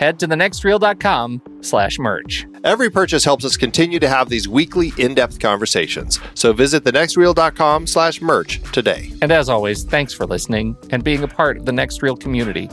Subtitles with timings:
[0.00, 2.46] head to thenextreel.com slash merch.
[2.64, 6.18] Every purchase helps us continue to have these weekly in-depth conversations.
[6.34, 9.12] So visit thenextreel.com slash merch today.
[9.20, 12.70] And as always, thanks for listening and being a part of the Next Reel community.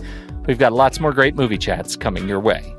[0.47, 2.73] We've got lots more great movie chats coming your way.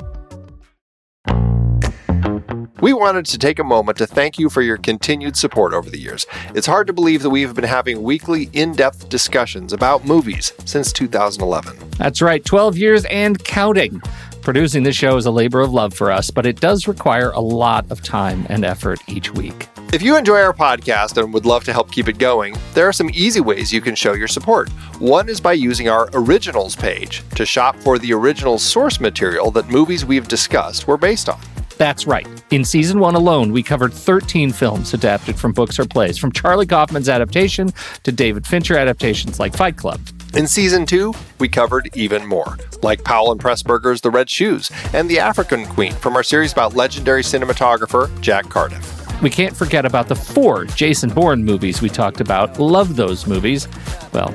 [2.80, 5.98] We wanted to take a moment to thank you for your continued support over the
[5.98, 6.26] years.
[6.54, 10.92] It's hard to believe that we've been having weekly, in depth discussions about movies since
[10.92, 11.76] 2011.
[11.98, 14.00] That's right, 12 years and counting.
[14.48, 17.38] Producing this show is a labor of love for us, but it does require a
[17.38, 19.68] lot of time and effort each week.
[19.92, 22.92] If you enjoy our podcast and would love to help keep it going, there are
[22.94, 24.70] some easy ways you can show your support.
[25.00, 29.68] One is by using our originals page to shop for the original source material that
[29.68, 31.38] movies we've discussed were based on.
[31.76, 32.26] That's right.
[32.50, 36.66] In season one alone, we covered 13 films adapted from books or plays, from Charlie
[36.66, 37.70] Kaufman's adaptation
[38.02, 40.00] to David Fincher adaptations like Fight Club.
[40.34, 45.08] In season two, we covered even more, like Powell and Pressburger's The Red Shoes and
[45.08, 49.22] The African Queen from our series about legendary cinematographer Jack Cardiff.
[49.22, 52.58] We can't forget about the four Jason Bourne movies we talked about.
[52.58, 53.68] Love those movies.
[54.12, 54.32] Well,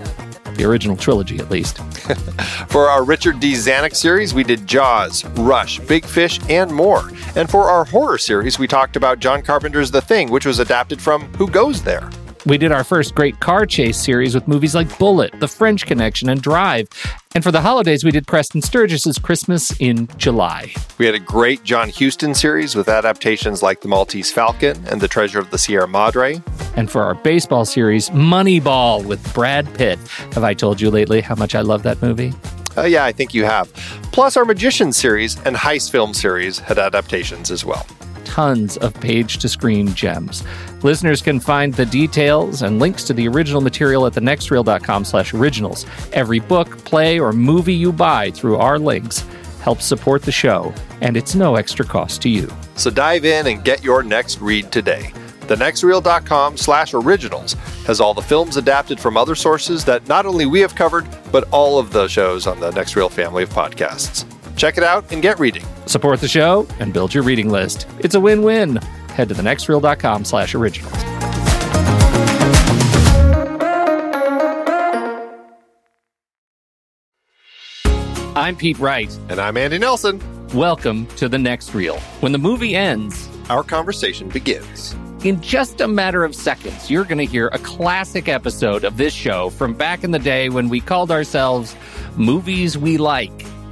[0.56, 1.78] the original trilogy at least.
[2.68, 3.54] for our Richard D.
[3.54, 7.10] Zanuck series, we did Jaws, Rush, Big Fish, and more.
[7.36, 11.02] And for our horror series, we talked about John Carpenter's The Thing, which was adapted
[11.02, 12.10] from Who Goes There?
[12.46, 16.28] We did our first great car chase series with movies like Bullitt, The French Connection,
[16.28, 16.90] and Drive.
[17.36, 20.74] And for the holidays, we did Preston Sturges's Christmas in July.
[20.98, 25.08] We had a great John Huston series with adaptations like The Maltese Falcon and The
[25.08, 26.44] Treasure of the Sierra Madre.
[26.76, 29.98] And for our baseball series, Moneyball with Brad Pitt.
[30.34, 32.34] Have I told you lately how much I love that movie?
[32.75, 33.72] Uh, yeah, I think you have.
[34.12, 37.88] Plus, our Magician series and Heist film series had adaptations as well
[38.33, 40.44] tons of page to screen gems.
[40.81, 45.85] Listeners can find the details and links to the original material at thenextreel.com slash originals.
[46.13, 49.23] Every book, play, or movie you buy through our links
[49.61, 52.51] helps support the show, and it's no extra cost to you.
[52.75, 55.11] So dive in and get your next read today.
[55.41, 57.53] TheNextReel.com slash originals
[57.85, 61.47] has all the films adapted from other sources that not only we have covered, but
[61.51, 64.25] all of the shows on the Next Reel family of podcasts.
[64.56, 65.66] Check it out and get reading.
[65.86, 67.88] Support the show and build your reading list.
[68.00, 68.78] It's a win-win.
[69.09, 70.94] Head to thenextreel.com slash originals.
[78.36, 79.16] I'm Pete Wright.
[79.30, 80.19] And I'm Andy Nelson.
[80.53, 82.00] Welcome to The Next Reel.
[82.19, 84.96] When the movie ends, our conversation begins.
[85.24, 89.13] In just a matter of seconds, you're going to hear a classic episode of this
[89.13, 91.75] show from back in the day when we called ourselves
[92.18, 93.46] Movies We Like.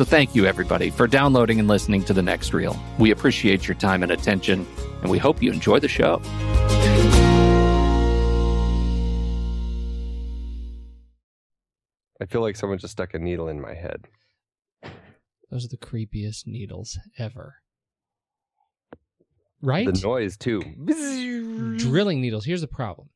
[0.00, 2.74] So thank you, everybody, for downloading and listening to The Next Reel.
[2.98, 4.66] We appreciate your time and attention,
[5.02, 6.22] and we hope you enjoy the show.
[12.18, 14.06] I feel like someone just stuck a needle in my head.
[15.50, 17.56] Those are the creepiest needles ever.
[19.60, 19.84] Right?
[19.84, 20.62] The noise, too.
[21.76, 22.46] Drilling needles.
[22.46, 23.10] Here's the problem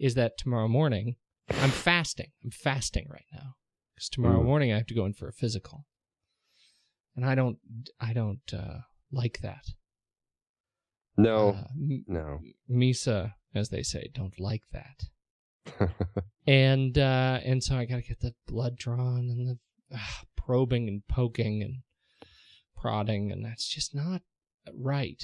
[0.00, 1.14] is that tomorrow morning,
[1.48, 2.32] I'm fasting.
[2.42, 3.54] I'm fasting right now.
[3.94, 4.46] because tomorrow Mm.
[4.46, 5.86] morning I have to go in for a physical,
[7.16, 7.58] and I don't
[8.00, 8.78] I don't uh,
[9.12, 9.64] like that.
[11.16, 12.40] No, Uh, m- no.
[12.70, 15.04] Misa, as they say, don't like that.
[16.46, 19.58] and uh, and so I got to get the blood drawn and the
[19.96, 19.98] uh,
[20.36, 21.76] probing and poking and
[22.76, 24.22] prodding, and that's just not
[24.74, 25.22] right.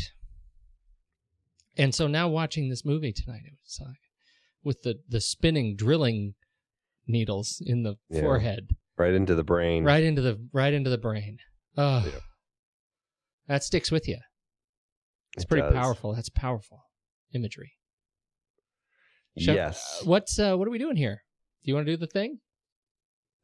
[1.76, 3.96] And so now watching this movie tonight, it was like
[4.62, 6.34] with the the spinning, drilling
[7.06, 8.20] needles in the Yeah.
[8.22, 9.84] forehead, right into the brain.
[9.84, 11.38] right into the right into the brain.
[11.76, 12.20] Oh, Yeah.
[13.46, 14.18] that sticks with you.
[15.36, 15.74] It's It pretty does.
[15.74, 16.14] powerful.
[16.14, 16.82] That's powerful
[17.32, 17.72] imagery.
[19.38, 20.00] Shall- Yes.
[20.02, 21.22] uh, what's uh, what are we doing here?
[21.62, 22.40] Do you want to do the thing?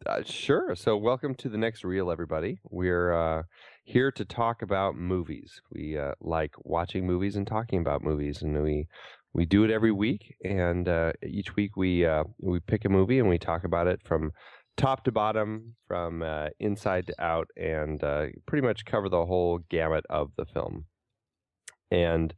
[0.04, 0.74] Uh, sure.
[0.74, 2.58] So, welcome to the next reel, everybody.
[2.70, 3.42] We're uh,
[3.84, 5.60] here to talk about movies.
[5.72, 8.88] We uh, like watching movies and talking about movies, and we
[9.32, 10.34] we do it every week.
[10.44, 14.00] And uh, each week we uh, we pick a movie and we talk about it
[14.04, 14.32] from
[14.76, 19.60] top to bottom, from uh, inside to out, and uh, pretty much cover the whole
[19.70, 20.86] gamut of the film.
[21.90, 22.34] And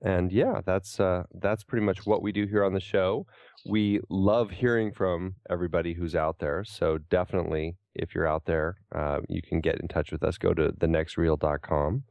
[0.00, 3.26] and yeah, that's uh, that's pretty much what we do here on the show
[3.66, 6.64] we love hearing from everybody who's out there.
[6.64, 10.38] So definitely, if you're out there, uh, you can get in touch with us.
[10.38, 12.04] Go to thenextreel.com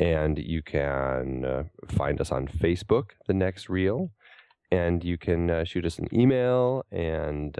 [0.00, 4.10] and you can uh, find us on Facebook, The Next Reel,
[4.70, 7.56] and you can uh, shoot us an email and.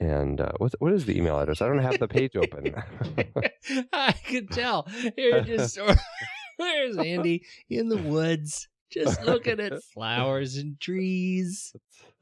[0.00, 1.62] And uh, what's, what is the email address?
[1.62, 2.74] I don't have the page open.
[3.92, 4.86] I could tell.
[5.16, 5.78] You're just
[6.58, 11.74] there's Andy in the woods, just looking at flowers and trees.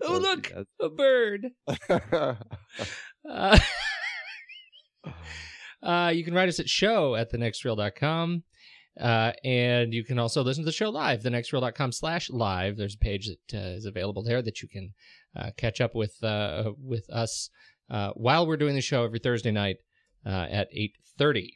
[0.02, 1.50] Oh, look, a bird.
[3.26, 3.58] Uh,
[5.82, 8.42] uh, you can write us at show at thenextreel.com.
[9.00, 12.76] Uh, and you can also listen to the show live, thenextreel.com slash live.
[12.76, 14.94] There's a page that uh, is available there that you can
[15.34, 17.50] uh, catch up with uh, with us
[17.90, 19.78] uh, while we're doing the show every Thursday night
[20.24, 21.50] uh, at 8.30.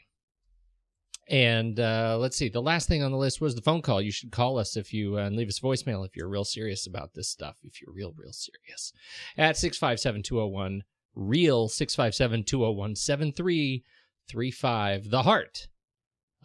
[1.31, 1.79] And
[2.21, 4.01] let's see, the last thing on the list was the phone call.
[4.01, 7.13] You should call us if you and leave us voicemail if you're real serious about
[7.15, 8.95] this stuff, if you're real, real serious.
[9.37, 15.69] At 657 201 real 657 201 7335 the heart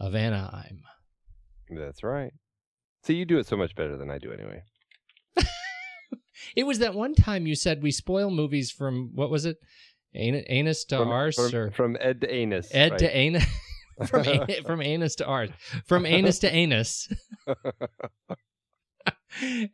[0.00, 0.80] of anaheim
[1.70, 2.32] That's right.
[3.04, 4.62] See, you do it so much better than I do anyway.
[6.56, 9.56] it was that one time you said we spoil movies from what was it
[10.14, 12.68] An- anus to from, arse from, or from Ed to Anus.
[12.72, 12.98] ed right?
[13.00, 13.44] to anus
[14.06, 15.50] from, an- from anus to arse
[15.86, 17.08] from anus to anus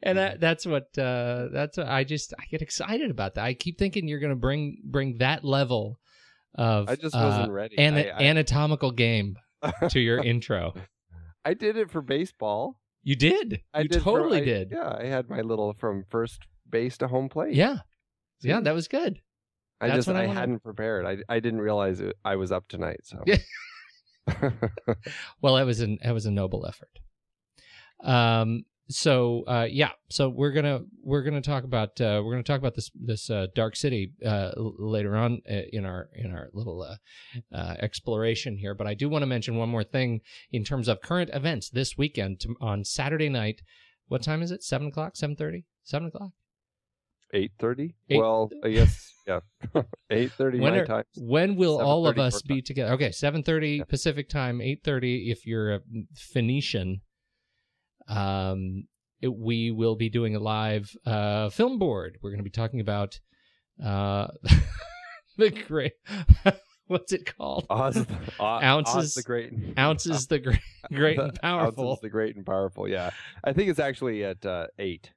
[0.02, 3.52] and that, that's what uh that's what i just i get excited about that i
[3.54, 5.98] keep thinking you're gonna bring bring that level
[6.56, 7.78] of I just uh, wasn't ready.
[7.78, 9.36] ana- I, I, anatomical game
[9.90, 10.74] to your intro
[11.44, 12.78] I did it for baseball.
[13.02, 13.62] You did.
[13.72, 14.70] I you did for- totally I- did.
[14.72, 17.54] Yeah, I had my little from first base to home plate.
[17.54, 17.78] Yeah.
[18.42, 19.20] Yeah, that was good.
[19.80, 21.06] I that's just I I, hadn't prepared.
[21.06, 23.00] I I didn't realize it, I was up tonight.
[23.04, 23.24] So.
[25.42, 26.98] Well, that was an that was a noble effort.
[28.02, 28.64] Um.
[28.92, 29.90] So, uh, yeah.
[30.10, 33.46] So we're gonna we're gonna talk about uh, we're gonna talk about this this uh,
[33.54, 36.96] Dark City uh, l- later on uh, in our in our little uh,
[37.56, 38.74] uh, exploration here.
[38.74, 40.20] But I do want to mention one more thing
[40.52, 43.62] in terms of current events this weekend to, on Saturday night.
[44.08, 44.62] What time is it?
[44.64, 45.14] Seven o'clock?
[45.16, 45.64] Seven thirty?
[45.84, 46.30] Seven o'clock?
[47.32, 47.94] Eight thirty.
[48.10, 49.40] Well, I guess yeah.
[50.10, 51.04] Eight thirty When my are- time.
[51.16, 52.64] When will all of us be time.
[52.64, 52.92] together?
[52.94, 53.84] Okay, seven thirty Yeah.
[53.84, 55.80] Pacific time, eight thirty if you're a
[56.16, 57.02] Phoenician.
[58.10, 58.84] Um,
[59.20, 62.18] it- we will be doing a live uh, film board.
[62.22, 63.18] We're going to be talking about
[63.82, 64.28] uh,
[65.36, 65.92] the great.
[66.86, 67.66] What's it called?
[67.70, 69.52] Oz, the- Oz, Ounces- Oz the Great.
[69.78, 70.58] Ounces the great,
[70.92, 71.90] great and powerful.
[71.90, 72.88] Ounces the Great and Powerful.
[72.88, 73.10] Yeah,
[73.44, 75.12] I think it's actually at uh, eight.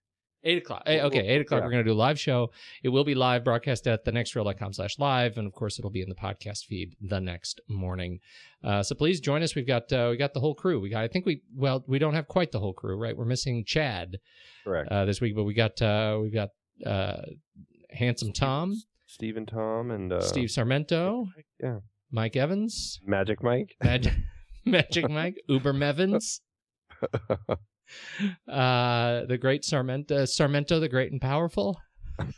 [0.46, 0.84] Eight o'clock.
[0.86, 1.60] Okay, eight o'clock.
[1.62, 1.66] yeah.
[1.66, 2.52] We're going to do a live show.
[2.84, 5.38] It will be live broadcast at thenextreel.com slash live.
[5.38, 8.20] And of course, it'll be in the podcast feed the next morning.
[8.64, 9.56] Uh, so please join us.
[9.56, 10.80] We've got, uh, we got the whole crew.
[10.82, 13.16] We got, I think we, well, we don't have quite the whole crew, right?
[13.16, 14.18] We're missing Chad,
[14.66, 14.92] Correct.
[14.92, 16.50] uh, this week, but we got, uh, we got,
[16.86, 17.22] uh,
[17.92, 18.74] Handsome Tom,
[19.06, 21.28] Steve and Tom and uh, Steve Sarmento,
[21.62, 21.80] Yeah.
[22.12, 23.76] Mike Evans, Magic Mike.
[23.84, 24.14] Magic,
[24.66, 26.40] Magic Mike, Uber Mevins,
[28.48, 31.80] uh, the great Sarmento, Sarmento, the great and powerful.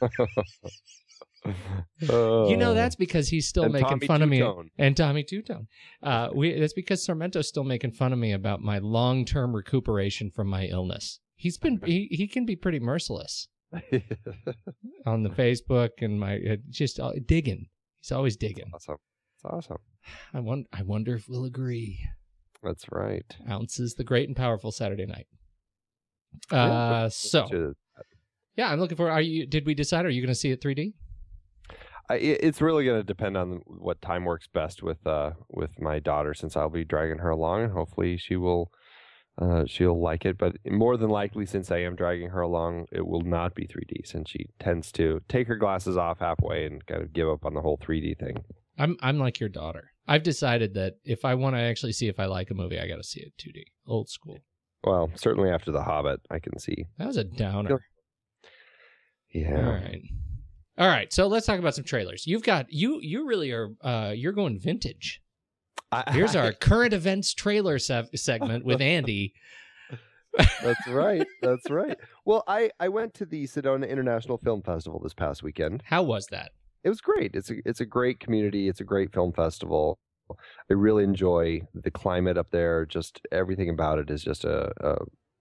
[1.99, 3.65] You know that's because he's still.
[3.65, 4.43] And making Tommy fun of me
[4.77, 5.67] and Tommy Two Tone.
[6.01, 10.31] Uh, we that's because Sarmento's still making fun of me about my long term recuperation
[10.31, 11.19] from my illness.
[11.35, 13.47] He's been he, he can be pretty merciless
[15.05, 17.67] on the Facebook and my uh, just uh, digging.
[18.01, 18.71] He's always digging.
[18.73, 18.97] awesome.
[19.35, 19.77] It's awesome.
[20.33, 21.99] I wonder I wonder if we'll agree.
[22.65, 23.25] That's right.
[23.49, 25.27] Ounces the great and powerful Saturday night.
[26.51, 27.73] Uh, so
[28.57, 29.09] yeah, I'm looking for.
[29.11, 29.45] Are you?
[29.45, 30.05] Did we decide?
[30.05, 30.93] Are you going to see it 3D?
[32.09, 35.99] I, it's really going to depend on what time works best with uh with my
[35.99, 38.71] daughter, since I'll be dragging her along, and hopefully she will.
[39.37, 43.05] Uh, she'll like it, but more than likely, since I am dragging her along, it
[43.05, 47.01] will not be 3D, since she tends to take her glasses off halfway and kind
[47.01, 48.45] of give up on the whole 3D thing.
[48.77, 49.91] I'm I'm like your daughter.
[50.07, 52.87] I've decided that if I want to actually see if I like a movie, I
[52.87, 54.39] got to see it 2D, old school.
[54.83, 56.85] Well, certainly after The Hobbit, I can see.
[56.99, 57.79] That was a downer.
[59.33, 59.57] Yeah.
[59.57, 60.01] All right.
[60.77, 61.11] All right.
[61.11, 62.27] So let's talk about some trailers.
[62.27, 65.21] You've got you you really are uh you're going vintage.
[65.91, 69.33] I- Here's our current events trailer se- segment with Andy.
[70.61, 71.25] That's right.
[71.41, 71.97] That's right.
[72.25, 75.81] Well, I I went to the Sedona International Film Festival this past weekend.
[75.85, 76.51] How was that?
[76.85, 77.31] It was great.
[77.33, 78.69] It's a it's a great community.
[78.69, 79.97] It's a great film festival.
[80.29, 82.85] I really enjoy the climate up there.
[82.85, 84.97] Just everything about it is just a, a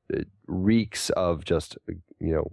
[0.09, 2.51] it reeks of just uh, you know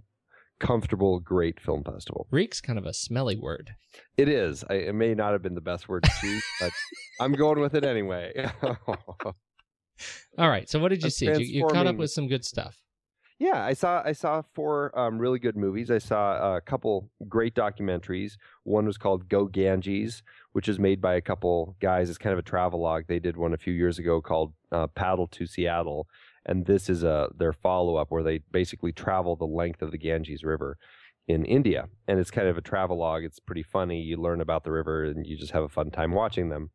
[0.60, 2.26] comfortable, great film festival.
[2.30, 3.74] Reek's kind of a smelly word.
[4.18, 4.62] It is.
[4.68, 6.70] I, it may not have been the best word to choose, but
[7.18, 8.46] I'm going with it anyway.
[10.38, 10.68] All right.
[10.68, 11.26] So what did you see?
[11.26, 12.76] You, you caught up with some good stuff.
[13.42, 15.90] Yeah, I saw I saw four um, really good movies.
[15.90, 18.36] I saw a couple great documentaries.
[18.62, 20.22] One was called Go Ganges,
[20.52, 22.08] which is made by a couple guys.
[22.08, 23.06] It's kind of a travelogue.
[23.08, 26.06] They did one a few years ago called uh, Paddle to Seattle,
[26.46, 29.98] and this is a their follow up where they basically travel the length of the
[29.98, 30.78] Ganges River
[31.26, 33.24] in India, and it's kind of a travelogue.
[33.24, 34.02] It's pretty funny.
[34.02, 36.70] You learn about the river, and you just have a fun time watching them.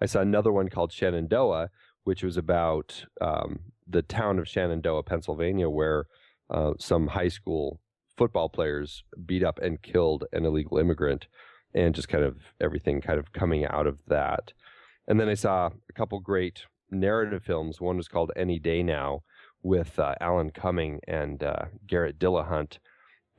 [0.00, 1.70] I saw another one called Shenandoah,
[2.06, 6.06] which was about um, the town of Shenandoah, Pennsylvania, where
[6.48, 7.80] uh, some high school
[8.16, 11.26] football players beat up and killed an illegal immigrant,
[11.74, 14.52] and just kind of everything kind of coming out of that.
[15.08, 17.80] And then I saw a couple great narrative films.
[17.80, 19.24] One was called Any Day Now
[19.64, 22.78] with uh, Alan Cumming and uh, Garrett Dillahunt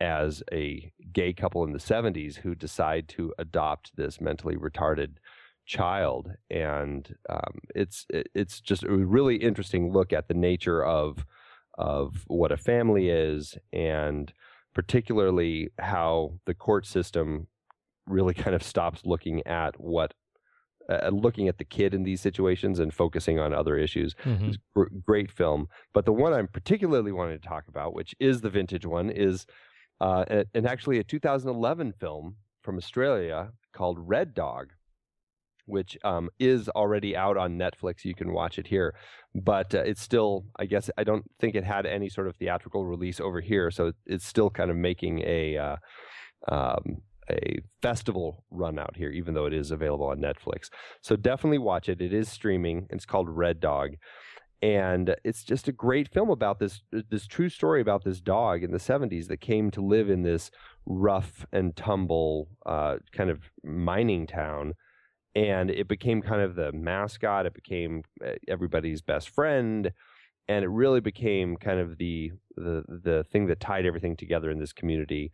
[0.01, 5.19] as a gay couple in the 70s who decide to adopt this mentally retarded
[5.67, 11.25] child and um, it's it- it's just a really interesting look at the nature of
[11.77, 14.33] of what a family is and
[14.74, 17.47] particularly how the court system
[18.07, 20.13] really kind of stops looking at what
[20.89, 24.47] uh, looking at the kid in these situations and focusing on other issues Mhm.
[24.47, 25.67] it's gr- great film.
[25.93, 29.45] But the one I'm particularly wanting to talk about, which is the vintage one, is
[30.00, 34.71] uh, and actually a 2011 film from Australia called Red Dog,
[35.67, 38.03] which um, is already out on Netflix.
[38.03, 38.95] You can watch it here,
[39.36, 42.86] but uh, it's still, I guess, I don't think it had any sort of theatrical
[42.86, 45.57] release over here, so it's still kind of making a.
[45.57, 45.75] Uh,
[46.50, 50.69] um, a festival run out here, even though it is available on Netflix.
[51.01, 52.01] So definitely watch it.
[52.01, 52.88] It is streaming.
[52.89, 53.95] It's called Red Dog,
[54.62, 58.71] and it's just a great film about this this true story about this dog in
[58.71, 60.50] the 70s that came to live in this
[60.86, 64.74] rough and tumble uh, kind of mining town
[65.38, 69.91] and it became kind of the mascot it became uh, everybody's best friend
[70.48, 74.60] and it really became kind of the the the thing that tied everything together in
[74.60, 75.32] this community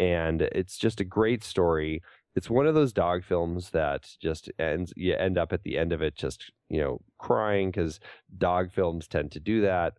[0.00, 2.02] and it's just a great story.
[2.34, 5.92] It's one of those dog films that just ends you end up at the end
[5.92, 8.00] of it just you know crying because
[8.38, 9.94] dog films tend to do that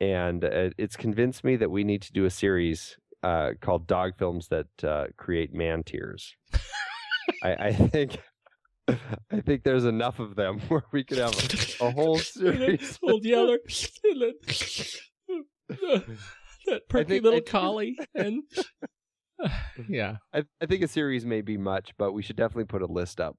[0.00, 4.16] and uh, it's convinced me that we need to do a series uh, called dog
[4.18, 6.34] films that uh, create man tears.
[7.44, 8.18] I, I think
[9.30, 11.34] i think there's enough of them where we could have
[11.80, 13.58] a, a whole series Old Yeller.
[15.68, 17.96] that perky think- little think- collie.
[18.14, 18.42] And
[19.88, 20.16] yeah.
[20.34, 23.20] I, I think a series may be much, but we should definitely put a list
[23.20, 23.36] up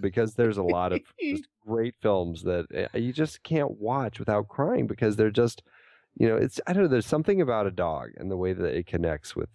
[0.00, 4.48] because there's a lot of just great films that uh, you just can't watch without
[4.48, 5.62] crying because they're just,
[6.14, 6.88] you know, it's I don't know.
[6.88, 9.50] There's something about a dog and the way that it connects with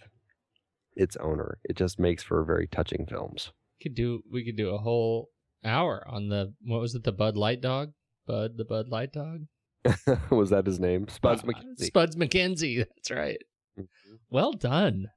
[0.96, 1.58] its owner.
[1.64, 3.52] It just makes for very touching films.
[3.82, 5.30] Could do we could do a whole
[5.64, 7.94] hour on the what was it, the Bud Light dog?
[8.28, 9.46] Bud the Bud Light dog?
[10.30, 11.08] Was that his name?
[11.08, 11.86] Spuds Uh, MacKenzie.
[11.86, 13.40] Spuds MacKenzie, that's right.
[13.80, 13.88] Mhm.
[14.30, 15.08] Well done.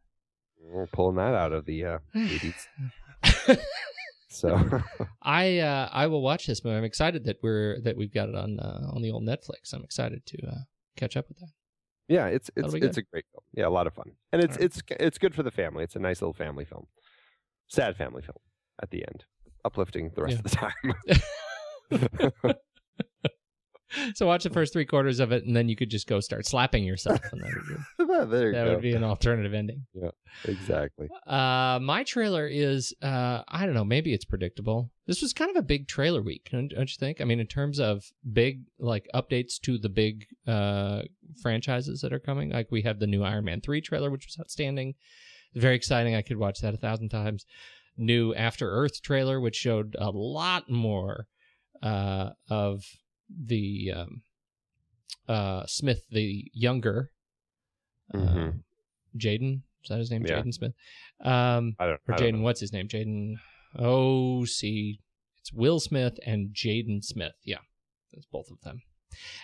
[0.59, 2.67] We're pulling that out of the uh, 80s.
[4.29, 4.83] So
[5.23, 6.77] I uh, I will watch this movie.
[6.77, 9.73] I'm excited that we're that we've got it on uh, on the old Netflix.
[9.73, 10.59] I'm excited to uh,
[10.97, 11.53] catch up with that.
[12.09, 13.45] yeah, it's it's it's a great film.
[13.53, 14.65] Yeah, a lot of fun, and it's right.
[14.65, 15.85] it's it's good for the family.
[15.85, 16.87] It's a nice little family film,
[17.69, 18.39] sad family film
[18.83, 19.25] at the end,
[19.65, 20.39] uplifting the rest Yeah.
[20.39, 20.45] of
[21.91, 22.55] the time.
[24.15, 26.47] So watch the first three quarters of it, and then you could just go start
[26.47, 28.05] slapping yourself, and that would be,
[28.37, 28.73] there that go.
[28.73, 29.87] would be an alternative ending.
[29.95, 30.11] Yeah,
[30.47, 31.07] exactly.
[31.29, 34.91] Uh, my trailer is uh, I don't know, maybe it's predictable.
[35.07, 37.21] This was kind of a big trailer week, don't, don't you think?
[37.21, 38.03] I mean, in terms of
[38.33, 41.03] big like updates to the big uh
[41.41, 44.37] franchises that are coming, like we have the new Iron Man three trailer, which was
[44.41, 44.95] outstanding.
[45.55, 46.17] Very exciting.
[46.17, 47.47] I could watch that a thousand times.
[47.97, 51.27] New After Earth trailer, which showed a lot more
[51.83, 52.83] uh, of
[53.29, 54.23] the um,
[55.29, 57.11] uh, Smith the younger,
[58.13, 58.63] uh, Mhm.
[59.17, 59.63] Jaden.
[59.83, 60.25] Is that his name?
[60.27, 60.41] Yeah.
[60.43, 60.73] Jaden Smith.
[61.21, 62.01] Um, I don't.
[62.09, 62.89] or Jaden, what's his name?
[62.89, 63.35] Jaden.
[63.77, 65.01] Oh, see,
[65.39, 67.35] it's Will Smith and Jaden Smith.
[67.45, 67.59] Yeah,
[68.13, 68.83] that's both of them.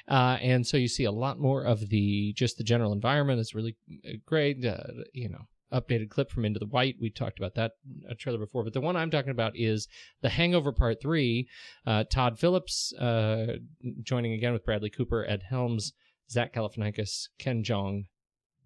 [0.09, 3.39] Uh, and so you see a lot more of the just the general environment.
[3.41, 4.65] It's really uh, great.
[4.65, 6.97] Uh, you know, updated clip from Into the White.
[7.01, 7.73] We talked about that
[8.09, 9.89] uh, trailer before, but the one I'm talking about is
[10.23, 11.49] The Hangover Part Three.
[11.87, 13.57] Uh, Todd Phillips uh,
[14.03, 15.93] joining again with Bradley Cooper, Ed Helms,
[16.31, 18.07] Zach Galifianakis, Ken Jeong,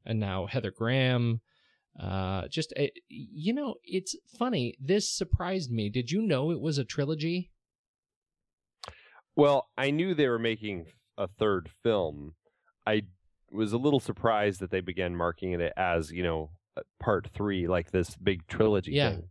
[0.04, 1.40] and now Heather Graham.
[1.98, 4.74] Uh, just uh, you know, it's funny.
[4.80, 5.88] This surprised me.
[5.88, 7.50] Did you know it was a trilogy?
[9.36, 10.86] Well, I knew they were making
[11.18, 12.34] a third film.
[12.86, 13.02] I
[13.50, 16.50] was a little surprised that they began marking it as, you know,
[17.00, 19.10] part three, like this big trilogy Yeah.
[19.10, 19.28] thing.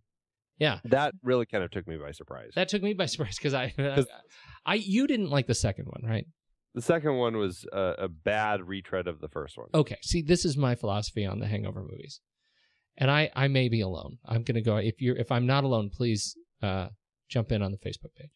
[0.59, 0.79] Yeah.
[0.85, 2.51] That really kind of took me by surprise.
[2.55, 4.07] That took me by surprise because I, 'Cause-
[4.65, 6.25] I, you didn't like the second one, right?
[6.75, 9.67] the second one was a, a bad retread of the first one.
[9.75, 9.97] Okay.
[10.01, 12.19] See, this is my philosophy on the Hangover movies,
[12.97, 14.17] and I, I may be alone.
[14.25, 14.77] I'm gonna go.
[14.77, 16.87] If you're, if I'm not alone, please uh,
[17.29, 18.31] jump in on the Facebook page.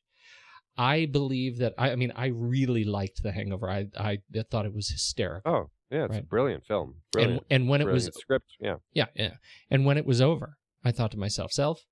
[0.78, 1.74] I believe that.
[1.78, 3.70] I, I mean, I really liked the Hangover.
[3.70, 4.20] I, I
[4.52, 5.52] thought it was hysterical.
[5.52, 6.90] Oh, yeah, it's a brilliant film.
[6.90, 7.44] and Brilliant.
[7.50, 8.76] and when it was script, yeah.
[8.94, 9.34] Yeah, yeah.
[9.72, 11.86] And when it was over, I thought to myself, self,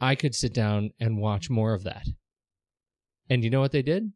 [0.00, 2.06] I could sit down and watch more of that.
[3.28, 4.12] And you know what they did?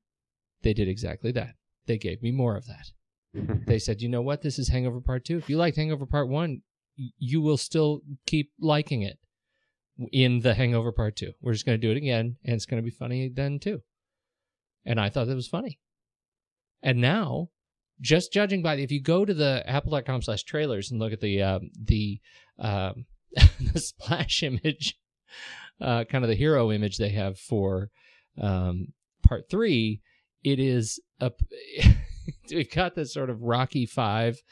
[0.62, 1.54] They did exactly that.
[1.86, 2.90] They gave me more of that.
[3.66, 4.42] They said, you know what?
[4.42, 5.38] This is Hangover Part 2.
[5.38, 6.62] If you liked Hangover Part 1,
[6.98, 9.18] y- you will still keep liking it
[10.12, 11.32] in the Hangover Part 2.
[11.40, 13.82] We're just going to do it again, and it's going to be funny then, too.
[14.84, 15.78] And I thought that was funny.
[16.82, 17.50] And now,
[18.00, 21.42] just judging by if you go to the apple.com slash trailers and look at the
[21.42, 22.20] um, the
[22.58, 23.06] um,
[23.72, 24.98] the splash image
[25.80, 27.90] uh, kind of the hero image they have for
[28.40, 28.88] um,
[29.26, 30.00] part three
[30.42, 31.33] it is a
[32.50, 34.42] we've got this sort of rocky five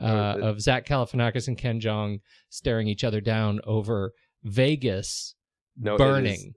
[0.00, 4.12] uh, of zach galifianakis and ken jeong staring each other down over
[4.44, 5.34] vegas
[5.76, 6.54] no, burning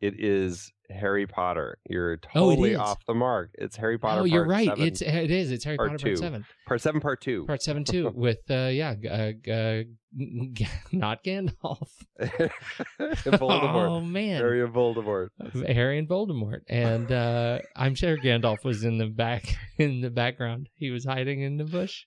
[0.00, 1.78] It is, Harry Potter.
[1.88, 2.78] You're Oh, totally is.
[2.78, 3.50] off the mark.
[3.54, 4.20] It's Harry Potter.
[4.22, 4.84] oh you're right seven.
[4.86, 6.10] it's it is it's harry Part potter two.
[6.10, 7.44] part seven part seven, part two.
[7.46, 8.10] part seven two.
[8.14, 9.82] with uh yeah uh, uh,
[10.92, 11.88] not gandalf
[12.20, 13.88] Voldemort.
[13.88, 15.28] oh man Harry and Voldemort.
[15.66, 20.68] Harry and Voldemort, and uh, I'm sure Gandalf was in the back in the background.
[20.74, 22.04] He was hiding in the bush.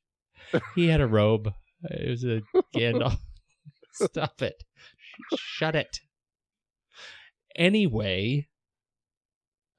[0.75, 1.51] He had a robe.
[1.83, 2.41] It was a
[2.75, 3.17] Gandalf.
[3.93, 4.61] Stop it!
[5.33, 5.99] Sh- Shut it.
[7.55, 8.47] Anyway,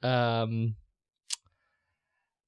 [0.02, 0.76] um,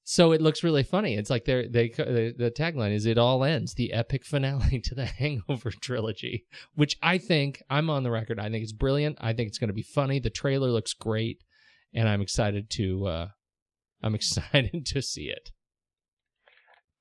[0.03, 1.15] so it looks really funny.
[1.15, 5.05] It's like they the, the tagline is "It all ends," the epic finale to the
[5.05, 8.39] Hangover trilogy, which I think I'm on the record.
[8.39, 9.19] I think it's brilliant.
[9.21, 10.19] I think it's going to be funny.
[10.19, 11.43] The trailer looks great,
[11.93, 13.27] and I'm excited to uh,
[14.01, 15.51] I'm excited to see it.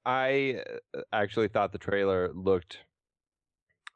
[0.05, 0.63] I
[0.95, 2.79] uh, actually thought the trailer looked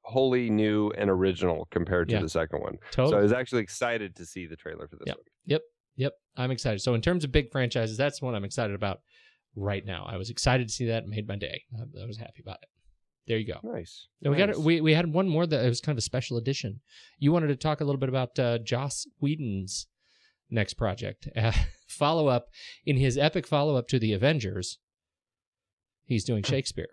[0.05, 2.23] wholly new and original compared to Yeah.
[2.23, 2.79] the second one.
[2.91, 3.13] Totally.
[3.13, 5.17] So I was actually excited to see the trailer for this Yep.
[5.17, 5.25] one.
[5.47, 5.63] Yep,
[5.97, 6.13] Yep.
[6.37, 6.81] I'm excited.
[6.81, 9.01] So in terms of big franchises, that's one I'm excited about
[9.55, 10.05] right now.
[10.09, 11.07] I was excited to see that.
[11.07, 11.63] Made my day.
[11.79, 12.69] I, I was happy about it.
[13.29, 13.61] There you go.
[13.63, 14.09] Nice.
[14.23, 14.59] And we got Nice.
[14.59, 16.81] we we had one more that was kind of a special edition.
[17.19, 19.87] You wanted to talk a little bit about uh, Joss Whedon's
[20.51, 21.53] next project, uh,
[21.87, 22.49] follow up
[22.85, 24.79] in his epic follow up to the Avengers.
[26.05, 26.89] He's doing Shakespeare.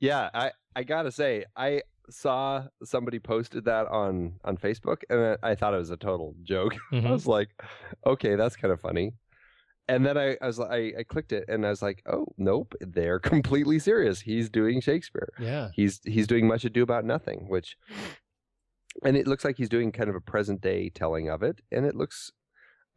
[0.00, 5.50] Yeah, I I gotta say, I saw somebody posted that on on Facebook, and I,
[5.50, 6.74] I thought it was a total joke.
[6.92, 7.06] Mhm.
[7.08, 7.48] I was like,
[8.06, 9.14] okay, that's kind of funny.
[9.88, 12.26] And then I, I was like, I, I clicked it, and I was like, oh
[12.38, 14.20] nope, they're completely serious.
[14.20, 15.32] He's doing Shakespeare.
[15.40, 17.76] Yeah, He's he's doing much ado about nothing, which,
[19.04, 21.84] and it looks like he's doing kind of a present day telling of it, and
[21.86, 22.30] it looks,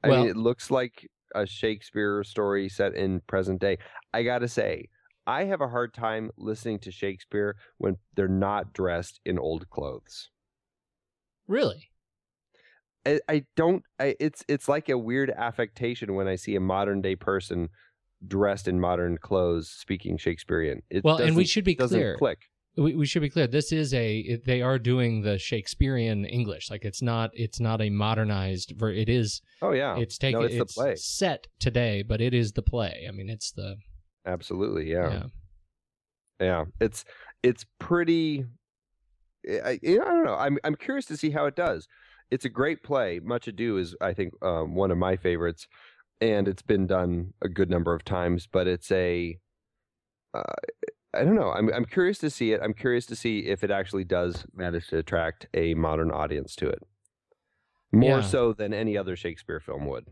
[0.04, 3.78] I Well- mean, it looks like a Shakespeare story set in present day.
[4.14, 4.90] I gotta say,
[5.28, 10.30] I have a hard time listening to Shakespeare when they're not dressed in old clothes.
[11.48, 11.90] really.
[13.08, 13.84] I, I don't.
[14.00, 17.70] I, it's it's like a weird affectation when I see a modern day person
[18.26, 20.82] dressed in modern clothes speaking Shakespearean.
[20.90, 22.16] It Well, and we should be clear.
[22.18, 22.40] click.
[22.78, 23.46] We, we should be clear.
[23.48, 26.72] This is a they are doing the Shakespearean English.
[26.72, 28.74] Like it's not it's not a modernized.
[28.76, 30.96] Ver- it is Oh yeah, it's taken it's the it's play.
[30.96, 33.06] set today, but it is the play.
[33.08, 33.76] I mean, it's the
[34.26, 34.90] absolutely.
[34.92, 35.10] yeah.
[35.12, 35.24] Yeah,
[36.40, 36.66] yeah.
[36.80, 37.06] It's
[37.44, 38.46] it's pretty.
[39.48, 40.36] I, I don't know.
[40.36, 41.88] I'm I'm curious to see how it does.
[42.32, 43.20] It's a great play.
[43.24, 45.68] Much Ado is, I think, um, one of my favorites,
[46.20, 48.48] and it's been done a good number of times.
[48.52, 49.38] But it's a,
[50.34, 50.42] uh,
[51.14, 51.52] I don't know.
[51.52, 52.62] I'm I'm curious to see it.
[52.64, 56.68] I'm curious to see if it actually does manage to attract a modern audience to
[56.70, 56.80] it,
[57.92, 58.22] more Yeah.
[58.22, 60.08] so than any other Shakespeare film would.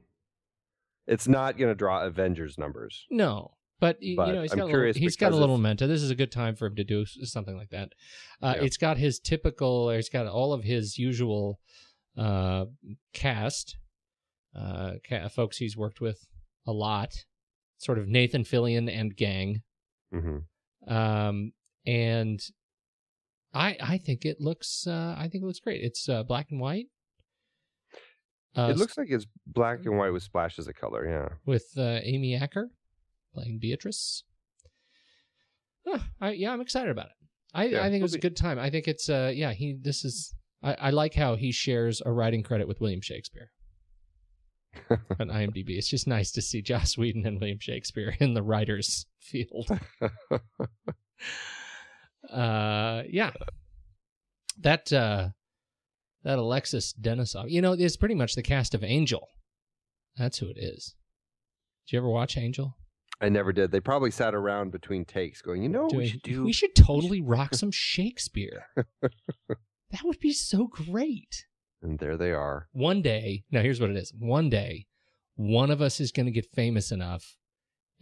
[1.07, 3.07] It's not going to draw Avengers numbers.
[3.09, 5.89] No, but, But you know he's I'm got a little, he's got a little momentum.
[5.89, 7.89] This is a good time for him to do something like that.
[8.41, 8.63] Uh, Yeah.
[8.63, 9.89] It's got his typical.
[9.89, 11.59] it's got all of his usual
[12.17, 12.65] uh,
[13.13, 13.77] cast,
[14.55, 16.25] uh, ca- folks he's worked with
[16.65, 17.11] a lot,
[17.77, 19.61] sort of Nathan Fillion and gang.
[20.11, 20.37] hmm
[20.87, 21.53] um,
[21.85, 22.39] and
[23.53, 25.81] I I think it looks uh, I think it looks great.
[25.83, 26.85] It's uh, black and white.
[28.55, 31.07] Uh, it looks like it's black and white with splashes of color.
[31.09, 31.29] Yeah.
[31.45, 32.69] with uh, Amy Acker
[33.33, 34.23] playing Beatrice.
[35.87, 37.11] Huh, I, yeah, I'm excited about it.
[37.53, 38.57] I Yeah, I think it was a good time.
[38.59, 42.11] I think it's uh yeah he this is I, I like how he shares a
[42.11, 43.51] writing credit with William Shakespeare
[44.89, 45.77] on IMDb.
[45.77, 49.69] It's just nice to see Joss Whedon and William Shakespeare in the writers field.
[52.31, 53.31] uh yeah
[54.59, 55.29] that uh
[56.23, 59.27] that alexis denisof you know is pretty much the cast of angel
[60.17, 60.95] that's who it is
[61.85, 62.77] did you ever watch angel
[63.23, 63.71] I never did.
[63.71, 66.43] They probably sat around between takes, going, you know, what we should do.
[66.43, 68.67] we should totally rock some shakespeare
[69.01, 71.45] that would be so great
[71.81, 72.67] And there they are.
[72.73, 74.85] one day now here's what it is one day
[75.35, 77.37] one of us is going to get famous enough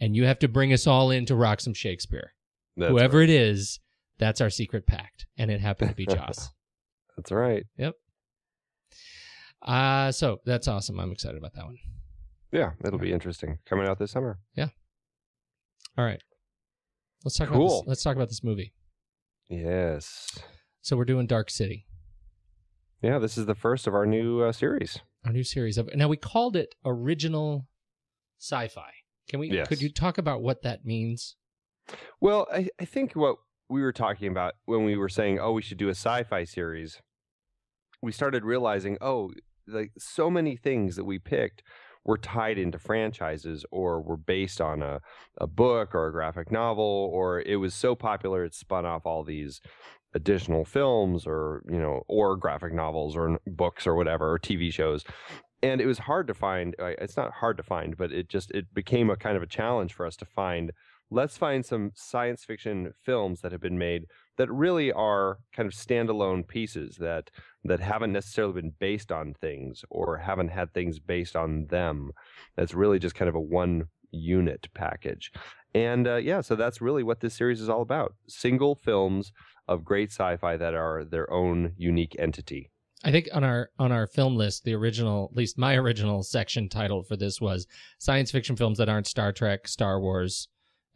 [0.00, 2.32] and you have to bring us all in to rock some shakespeare
[2.76, 3.30] That's whoever right.
[3.30, 3.78] it is
[4.18, 6.50] that's our secret pact and it happened to be joss
[7.16, 7.64] That's right.
[7.76, 7.94] Yep.
[9.60, 10.98] Uh so that's awesome.
[10.98, 11.76] I'm excited about that one.
[12.50, 13.58] Yeah, it'll be interesting.
[13.66, 14.38] Coming out this summer.
[15.98, 16.22] All right.
[17.24, 17.80] Let's talk about Cool.
[17.82, 17.88] this.
[17.88, 18.72] Let's talk about this movie.
[19.48, 20.38] Yes.
[20.80, 21.86] So we're doing Dark City,
[23.02, 24.98] Yeah, this is the first of our new uh, series.
[25.24, 27.68] our new series of now we called it original
[28.40, 28.90] sci-fi.
[29.28, 29.68] Can we Yes.
[29.68, 31.36] could you talk about what that means?
[32.20, 33.36] Well, I, I think what
[33.68, 36.44] we were talking about when we were saying, oh, we should do a sci fi
[36.44, 37.00] series,
[38.00, 39.32] we started realizing, oh,
[39.68, 41.62] like so many things that we picked
[42.04, 45.00] were tied into franchises or were based on a,
[45.38, 49.22] a book or a graphic novel, or it was so popular it spun off all
[49.22, 49.60] these
[50.14, 55.04] additional films or, you know, or graphic novels or books or whatever, or TV shows.
[55.62, 56.74] And it was hard to find.
[56.78, 59.94] It's not hard to find, but it just it became a kind of a challenge
[59.94, 60.72] for us to find
[61.12, 64.06] let's find some science fiction films that have been made
[64.38, 67.30] that really are kind of standalone pieces that
[67.64, 72.10] that haven't necessarily been based on things or haven't had things based on them.
[72.56, 75.32] That's really just kind of a one unit package.
[75.74, 78.14] And uh, yeah, so that's really what this series is all about.
[78.28, 79.32] Single films
[79.68, 82.70] of great sci-fi that are their own unique entity.
[83.04, 86.68] I think on our on our film list, the original, at least my original section
[86.68, 87.66] title for this was
[87.98, 90.48] science fiction films that aren't Star Trek, Star Wars,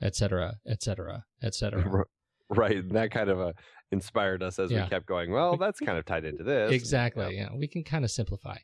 [0.03, 2.05] etc., etc., etc.
[2.49, 3.53] Right, and that kind of uh,
[3.93, 4.85] inspired us as Yeah.
[4.85, 5.31] we kept going.
[5.33, 6.73] Well, that's kind of tied into this.
[6.73, 7.37] Exactly.
[7.37, 7.49] Yeah.
[7.55, 8.59] we can kind of simplify.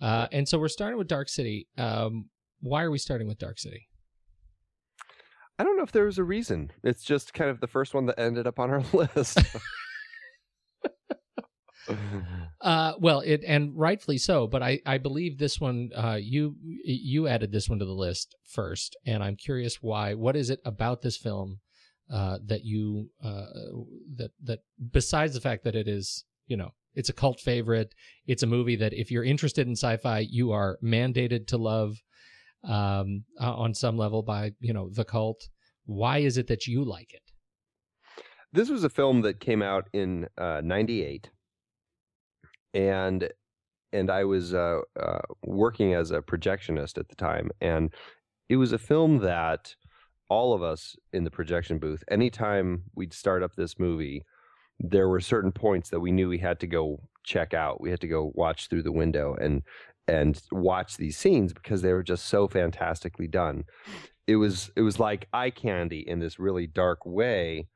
[0.00, 1.68] Uh, and so we're starting with Dark City.
[1.76, 2.30] Um,
[2.60, 3.88] why are we starting with Dark City?
[5.58, 6.70] I don't know if there was a reason.
[6.82, 9.38] It's just kind of the first one that ended up on our list.
[12.60, 14.46] Uh, well, it and rightfully so.
[14.46, 16.54] But I, I believe this one, uh, you
[16.84, 20.14] you added this one to the list first, and I'm curious why.
[20.14, 21.58] What is it about this film
[22.12, 23.46] uh, that you uh,
[24.16, 24.60] that that
[24.92, 27.94] besides the fact that it is you know it's a cult favorite,
[28.26, 31.96] it's a movie that if you're interested in sci-fi, you are mandated to love
[32.64, 35.48] um, uh, on some level by you know the cult.
[35.86, 37.22] Why is it that you like it?
[38.52, 41.30] this was a film that came out in uh, 98
[42.74, 43.28] and
[43.92, 47.92] and i was uh, uh, working as a projectionist at the time and
[48.48, 49.74] it was a film that
[50.30, 54.24] all of us in the projection booth anytime we'd start up this movie
[54.78, 58.00] there were certain points that we knew we had to go check out we had
[58.00, 59.62] to go watch through the window and
[60.08, 63.64] and watch these scenes because they were just so fantastically done
[64.26, 67.66] it was it was like eye candy in this really dark way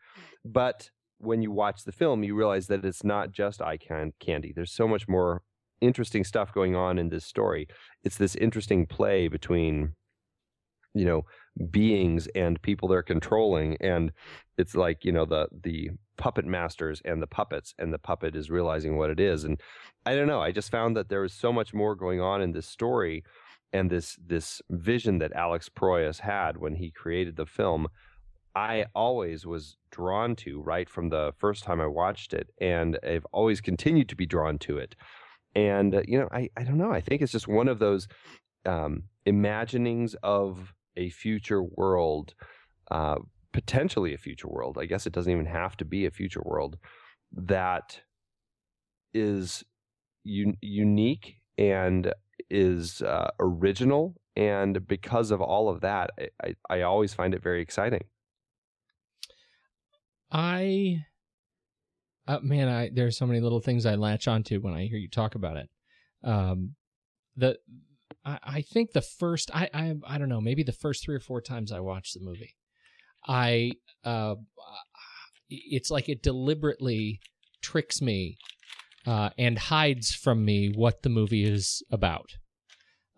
[0.44, 0.88] but
[1.24, 4.52] when you watch the film, you realize that it's not just eye can- candy.
[4.54, 5.42] There's so much more
[5.80, 7.66] interesting stuff going on in this story.
[8.02, 9.94] It's this interesting play between,
[10.94, 11.22] you know,
[11.70, 14.12] beings and people they're controlling, and
[14.58, 18.50] it's like you know the the puppet masters and the puppets, and the puppet is
[18.50, 19.44] realizing what it is.
[19.44, 19.60] And
[20.06, 20.40] I don't know.
[20.40, 23.24] I just found that there was so much more going on in this story,
[23.72, 27.88] and this this vision that Alex Proyas had when he created the film.
[28.56, 33.26] I always was drawn to right from the first time I watched it, and I've
[33.32, 34.94] always continued to be drawn to it.
[35.56, 36.92] And uh, you know, I I don't know.
[36.92, 38.06] I think it's just one of those
[38.64, 42.34] um, imaginings of a future world,
[42.90, 43.16] uh,
[43.52, 44.78] potentially a future world.
[44.78, 46.76] I guess it doesn't even have to be a future world
[47.32, 48.00] that
[49.12, 49.64] is
[50.26, 52.12] un- unique and
[52.50, 54.14] is uh, original.
[54.36, 56.10] And because of all of that,
[56.42, 58.02] I, I, always find it very exciting.
[60.32, 61.04] I,
[62.26, 65.08] uh, man, I there's so many little things I latch onto when I hear you
[65.08, 65.70] talk about it.
[66.24, 66.74] Um,
[67.36, 67.58] the
[68.24, 71.20] I, I think the first I, I I don't know maybe the first three or
[71.20, 72.56] four times I watched the movie,
[73.26, 73.72] I
[74.04, 74.36] uh,
[75.48, 77.20] it's like it deliberately
[77.62, 78.36] tricks me
[79.06, 82.36] uh, and hides from me what the movie is about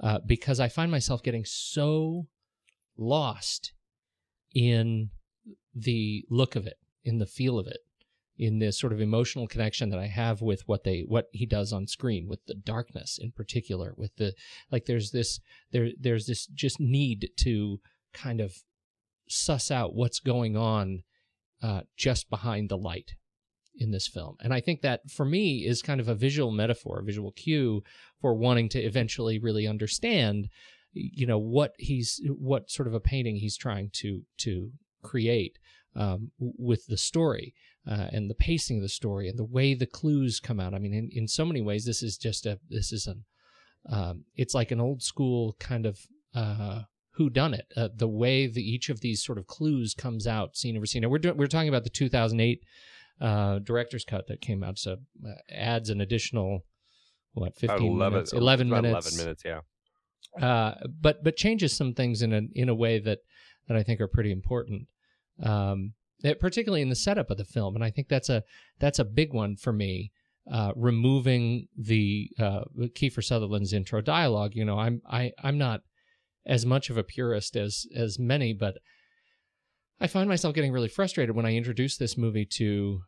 [0.02, 2.26] uh, because I find myself getting so
[2.96, 3.72] lost
[4.54, 5.10] in
[5.74, 7.80] the look of it, in the feel of it,
[8.38, 11.72] in this sort of emotional connection that I have with what they what he does
[11.72, 14.35] on screen, with the darkness in particular, with the
[14.70, 14.87] like.
[14.87, 15.40] There's this
[15.72, 17.81] there there's this just need to
[18.12, 18.57] kind of
[19.29, 21.03] suss out what's going on
[21.62, 23.14] uh, just behind the light
[23.79, 24.37] in this film.
[24.40, 27.83] And I think that for me is kind of a visual metaphor, a visual cue
[28.20, 30.49] for wanting to eventually really understand,
[30.92, 34.70] you know, what he's what sort of a painting he's trying to to
[35.03, 35.59] create
[35.94, 37.55] um, with the story
[37.88, 40.75] uh, and the pacing of the story and the way the clues come out.
[40.75, 43.25] I mean, in, in so many ways, this is just a this is an
[43.88, 46.01] um, it's like an old school kind of
[46.35, 47.66] uh, who done it.
[47.77, 51.03] Uh, the way that each of these sort of clues comes out, scene over scene.
[51.03, 52.62] Now we're do- we're talking about the 2008
[53.20, 56.64] uh, director's cut that came out, so uh, adds an additional
[57.35, 60.46] what 15 11, minutes, 11 about minutes, 11 minutes, yeah.
[60.46, 63.18] uh, but but changes some things in a in a way that
[63.68, 64.88] that I think are pretty important.
[65.42, 68.42] Um, it- particularly in the setup of the film, and I think that's a
[68.79, 70.12] that's a big one for me.
[70.50, 72.61] Uh, removing the uh,
[72.94, 75.81] Kiefer Sutherland's intro dialogue, you know, I'm I I'm not
[76.46, 78.79] as much of a purist as as many, but
[80.00, 83.00] I find myself getting really frustrated when I introduce this movie to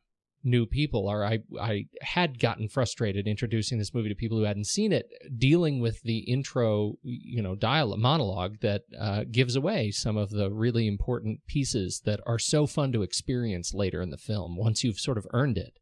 [0.45, 4.67] new people, or I I had gotten frustrated introducing this movie to people who hadn't
[4.67, 10.17] seen it, dealing with the intro, you know, dialogue monologue that uh, gives away some
[10.17, 14.57] of the really important pieces that are so fun to experience later in the film
[14.57, 15.79] once you've sort of earned it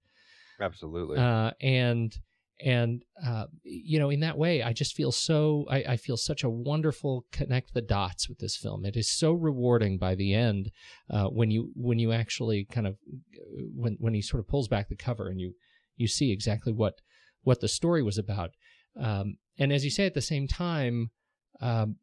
[0.61, 1.19] Absolutely.
[1.19, 2.17] uh, and
[2.65, 6.43] and uh, you know in that way i just feel so I, I feel such
[6.43, 8.85] a wonderful connect the dots with this film.
[8.85, 10.71] It is so rewarding by the end
[11.11, 12.97] uh, when you when you actually kind of
[13.75, 15.55] when when he sort of pulls back the cover and you
[15.97, 17.01] you see exactly what
[17.43, 18.51] what the story was about.
[19.01, 21.11] Um, and as you say at the same time
[21.61, 21.97] um,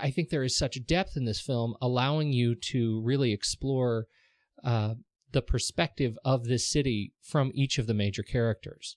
[0.00, 4.06] I think there is such depth in this film, allowing you to really explore
[4.64, 4.94] uh,
[5.32, 8.96] the perspective of this city from each of the major characters.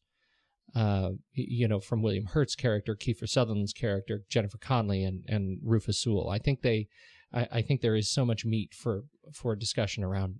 [0.73, 5.99] Uh, you know, from William Hurt's character, Kiefer Sutherland's character, Jennifer Connelly, and and Rufus
[5.99, 6.29] Sewell.
[6.29, 6.87] I think they,
[7.33, 10.35] I, I think there is so much meat for for discussion around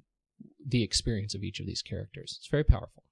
[0.66, 2.38] the experience of each of these characters.
[2.40, 3.04] It's very powerful.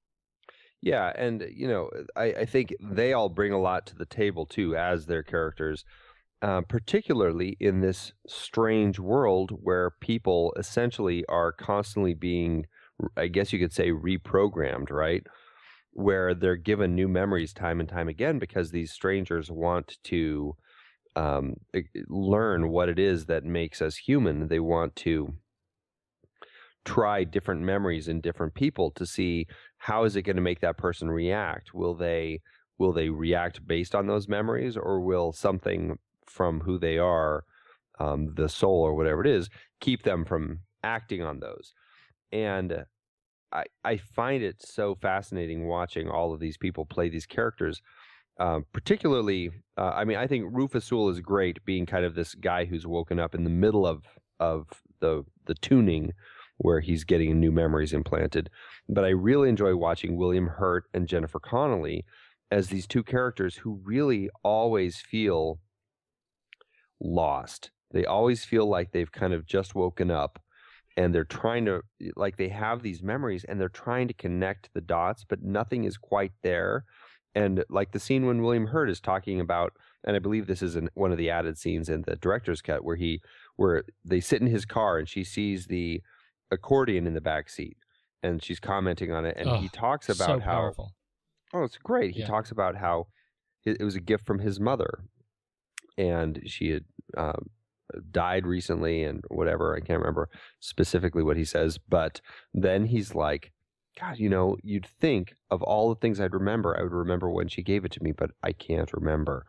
[0.82, 4.46] Yeah, and you know, I, I think they all bring a lot to the table
[4.46, 5.84] too as their characters,
[6.42, 12.66] uh, particularly in this strange world where people essentially are constantly being,
[13.18, 15.26] I guess you could say, reprogrammed, right?
[15.92, 20.56] Where they're given new memories time and time again because these strangers want to
[21.16, 21.56] um,
[22.08, 24.48] learn what it is that makes us human.
[24.48, 25.34] They want to
[26.86, 29.46] try different memories in different people to see
[29.78, 32.40] how is it going to make that person react will they
[32.78, 35.98] will they react based on those memories or will something
[36.30, 37.44] from who they are
[38.00, 41.74] um, the soul or whatever it is keep them from acting on those.
[42.32, 42.86] And
[43.52, 47.82] I, I find it so fascinating watching all of these people play these characters
[48.40, 52.36] um, particularly uh, i mean i think rufus sewell is great being kind of this
[52.36, 54.06] guy who's woken up in the middle of
[54.40, 54.68] of
[55.02, 56.14] the the tuning
[56.60, 58.50] where he's getting new memories implanted.
[58.88, 62.06] But I really enjoy watching William Hurt and Jennifer Connelly
[62.52, 65.60] as these two characters who really always feel
[67.00, 67.72] lost.
[67.92, 70.42] They always feel like they've kind of just woken up
[70.98, 71.82] and they're trying to
[72.16, 75.98] like they have these memories and they're trying to connect the dots but nothing is
[75.98, 76.84] quite there
[77.36, 79.72] and like the scene when William Hurt is talking about
[80.04, 82.84] and I believe this is in one of the added scenes in the director's cut
[82.84, 83.22] where he
[83.56, 86.02] where they sit in his car and she sees the
[86.52, 87.78] accordion in the back seat
[88.24, 90.92] and she's commenting on it and he talks about so how powerful.
[91.54, 92.28] oh it's great he Yeah.
[92.28, 93.08] talks about how
[93.66, 95.04] it, it was a gift from his mother
[96.00, 96.86] and she had
[97.18, 97.50] um,
[98.12, 102.22] died recently and whatever i can't remember specifically what he says but
[102.54, 103.52] then he's like
[104.00, 107.48] god you know you'd think of all the things i'd remember i would remember when
[107.48, 109.46] she gave it to me but i can't remember.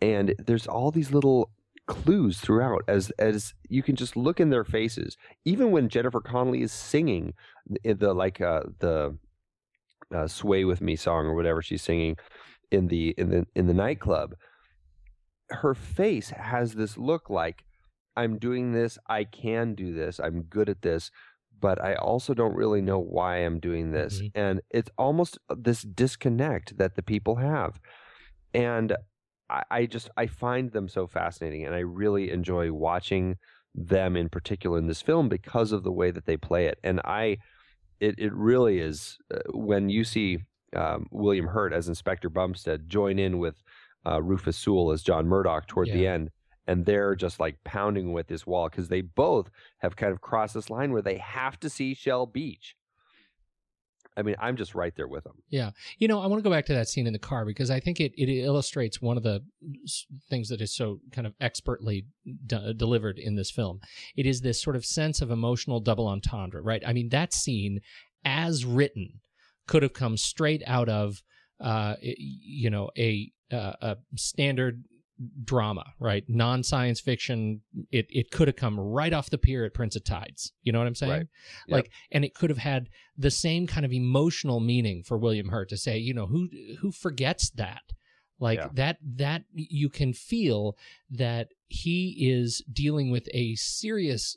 [0.00, 1.50] And there's all these little
[1.86, 5.16] clues throughout as as you can just look in their faces.
[5.44, 7.34] Even when jennifer connelly is singing
[7.68, 9.16] the, the like uh the
[10.12, 12.16] uh, sway with me song or whatever she's singing
[12.70, 14.34] in the in the in the nightclub
[15.56, 17.64] her face has this look like
[18.16, 21.10] i'm doing this i can do this i'm good at this
[21.60, 24.30] but i also don't really know why i'm doing this Mhm.
[24.34, 27.80] and it's almost this disconnect that the people have
[28.54, 28.96] and
[29.50, 33.36] I, I just I find them so fascinating, and I really enjoy watching
[33.74, 36.78] them in particular in this film because of the way that they play it.
[36.82, 37.38] And I,
[38.00, 40.38] it it really is uh, when you see
[40.74, 43.56] um, William Hurt as Inspector Bumstead join in with
[44.06, 46.30] uh, Rufus Sewell as John Murdoch toward the end.
[46.66, 50.54] And they're just like pounding with this wall because they both have kind of crossed
[50.54, 52.76] this line where they have to see Shell Beach.
[54.16, 55.42] I mean, I'm just right there with them.
[55.48, 55.70] Yeah.
[55.98, 57.80] You know, I want to go back to that scene in the car because I
[57.80, 59.42] think it, it illustrates one of the
[60.28, 62.06] things that is so kind of expertly
[62.46, 63.80] d- delivered in this film.
[64.14, 66.82] It is this sort of sense of emotional double entendre, right?
[66.86, 67.80] I mean, that scene,
[68.24, 69.20] as written,
[69.66, 71.22] could have come straight out of,
[71.58, 74.84] uh, you know, a uh, a standard
[75.44, 76.24] drama, right?
[76.28, 77.60] Non science fiction.
[77.90, 80.52] It it could have come right off the pier at Prince of Tides.
[80.62, 81.12] You know what I'm saying?
[81.12, 81.26] Right.
[81.68, 81.76] Yep.
[81.76, 85.68] Like, and it could have had the same kind of emotional meaning for William Hurt
[85.68, 86.48] to say, you know, who
[86.80, 87.82] who forgets that?
[88.40, 88.68] Like Yeah.
[88.74, 90.76] that that you can feel
[91.10, 94.36] that he is dealing with a serious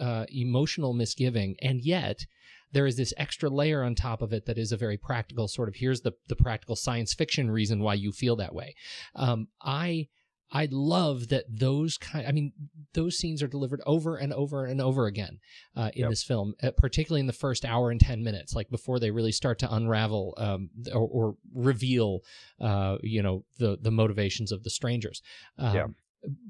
[0.00, 2.26] uh, uh, emotional misgiving, and yet
[2.74, 5.68] there is this extra layer on top of it that is a very practical sort
[5.68, 8.74] of here's the the practical science fiction reason why you feel that way.
[9.14, 10.08] Um, I
[10.52, 12.26] I love that those kind.
[12.26, 12.52] I mean,
[12.92, 15.38] those scenes are delivered over and over and over again
[15.74, 16.10] uh, in Yep.
[16.10, 19.32] this film, uh, particularly in the first hour and ten minutes, like before they really
[19.32, 22.20] start to unravel um, or, or reveal,
[22.60, 25.22] uh, you know, the the motivations of the strangers.
[25.58, 25.86] Um, Yeah.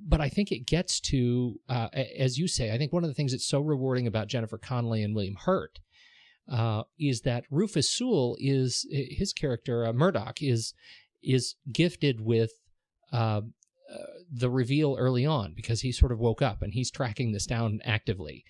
[0.06, 3.14] But I think it gets to, uh, as you say, I think one of the
[3.14, 5.80] things that's so rewarding about Jennifer Connelly and William Hurt
[6.50, 10.74] uh, is that Rufus Sewell is his character uh, Murdoch is
[11.22, 12.52] is gifted with
[13.12, 13.40] uh,
[13.92, 13.98] uh,
[14.30, 17.80] the reveal early on because he sort of woke up and he's tracking this down
[17.84, 18.44] actively.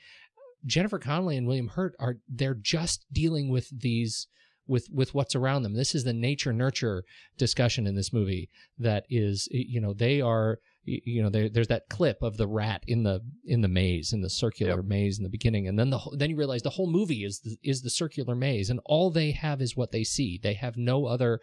[0.67, 4.27] Jennifer Connelly and William Hurt are they're just dealing with these
[4.67, 5.75] with with what's around them.
[5.75, 7.05] This is the nature nurture
[7.37, 11.89] discussion in this movie that is you know they are you know there, there's that
[11.89, 14.85] clip of the rat in the in the maze in the circular Yep.
[14.85, 17.57] maze in the beginning and then the then you realize the whole movie is the,
[17.63, 20.39] is the circular maze and all they have is what they see.
[20.43, 21.41] They have no other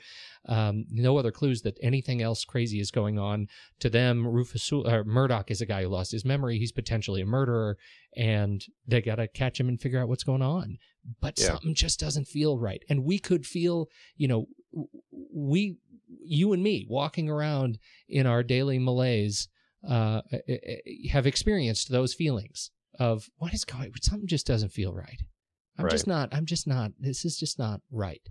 [0.48, 3.48] um, no other clues that anything else crazy is going on.
[3.80, 6.58] To them Rufus uh, Murdoch is a guy who lost his memory.
[6.60, 7.78] He's potentially a murderer
[8.16, 10.78] and they got to catch him and figure out what's going on.
[11.20, 11.48] But Yeah.
[11.48, 12.84] something just doesn't feel right.
[12.90, 14.48] And we could feel you know
[15.34, 15.78] we
[16.24, 19.48] you and me walking around in our daily malaise
[19.88, 24.94] uh, eh, eh, have experienced those feelings of what is going something just doesn't feel
[24.94, 25.22] right.
[25.78, 28.22] I'm just not i'm just not this is just not right.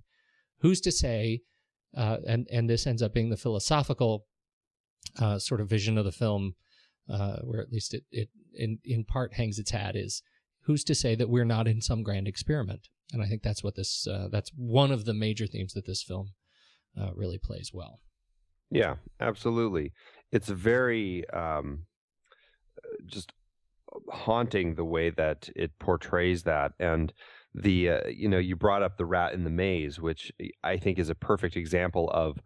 [0.60, 1.40] Who's to say
[1.96, 4.26] uh, and and this ends up being the philosophical
[5.18, 6.54] uh, sort of vision of the film
[7.08, 10.22] uh, where at least it, it in, in part hangs its hat is
[10.62, 12.88] who's to say that we're not in some grand experiment?
[13.12, 16.02] And i think that's what this uh, that's one of the major themes that this
[16.02, 16.28] film
[16.98, 18.00] uh, really plays well
[18.70, 19.92] Yeah, absolutely.
[20.32, 21.86] It's very um,
[23.06, 23.32] just
[24.08, 27.12] haunting the way that it portrays that, and
[27.54, 30.30] the uh, you know you brought up the rat in the maze, which
[30.62, 32.38] I think is a perfect example of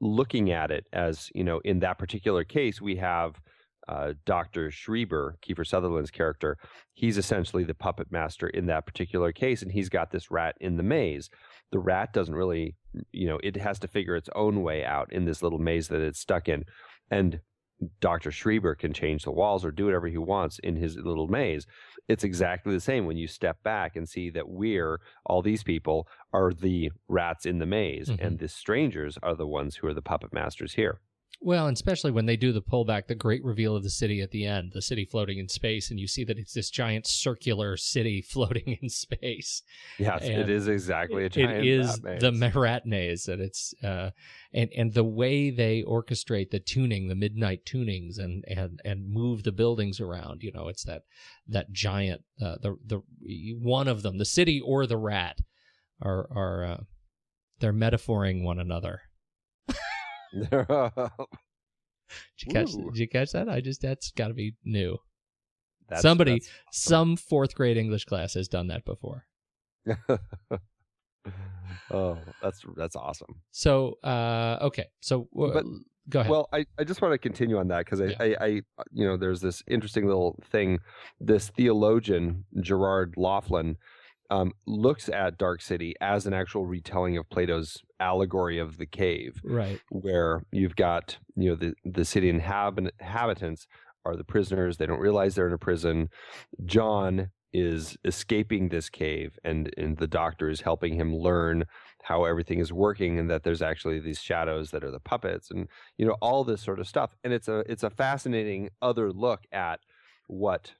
[0.00, 3.40] looking at it as you know in that particular case we have
[3.88, 4.70] uh, Dr.
[4.70, 6.58] Schreiber, Kiefer Sutherland's character.
[6.92, 10.76] He's essentially the puppet master in that particular case, and he's got this rat in
[10.76, 11.30] the maze.
[11.70, 12.76] The rat doesn't really,
[13.12, 16.00] you know, it has to figure its own way out in this little maze that
[16.00, 16.64] it's stuck in.
[17.10, 17.40] And
[18.00, 18.32] Dr.
[18.32, 21.66] Schreiber can change the walls or do whatever he wants in his little maze.
[22.08, 26.08] It's exactly the same when you step back and see that we're, all these people,
[26.32, 28.18] are the rats in the maze, Mhm.
[28.20, 31.00] and the strangers are the ones who are the puppet masters here.
[31.40, 34.32] Well, and especially when they do the pullback, the great reveal of the city at
[34.32, 37.76] the end, the city floating in space, and you see that it's this giant circular
[37.76, 39.62] city floating in space.
[39.98, 42.32] Yes, And it is exactly a It giant is rat the.
[42.32, 44.10] Marat maze, and it's uh,
[44.52, 49.44] and and the way they orchestrate the tuning, the midnight tunings, and and and move
[49.44, 50.42] the buildings around.
[50.42, 51.02] You know, it's that
[51.46, 53.00] that giant uh, the the
[53.60, 55.38] one of them, the city or the rat,
[56.02, 56.80] are are uh,
[57.60, 59.02] they're metaphoring one another.
[60.32, 60.50] Did
[62.46, 62.74] you catch?
[62.74, 62.90] Ooh.
[62.90, 63.48] Did you catch that?
[63.48, 64.98] I just that's got to be new.
[65.88, 69.24] That's- Somebody, that's some fourth grade English class has done that before.
[71.90, 73.40] oh, that's that's awesome.
[73.50, 74.86] So, uh, okay.
[75.00, 75.64] So, uh, But
[76.08, 76.30] go ahead.
[76.30, 78.16] Well, I, I just want to continue on that because I, Yeah.
[78.20, 78.48] I, I,
[78.92, 80.78] you know, there's this interesting little thing.
[81.20, 83.76] This theologian, Gerard Loughlin,
[84.30, 89.40] um, looks at Dark City as an actual retelling of Plato's allegory of the cave,
[89.44, 89.80] right.
[89.90, 93.66] where you've got, you know, the, the city inhabit- inhabitants
[94.04, 94.76] are the prisoners.
[94.76, 96.08] They don't realize they're in a prison.
[96.64, 101.64] John is escaping this cave, and, and the doctor is helping him learn
[102.08, 105.68] how everything is working and that there's actually these shadows that are the puppets and
[105.98, 109.42] you know all this sort of stuff and it's a it's a fascinating other look
[109.52, 109.80] at
[110.26, 110.72] what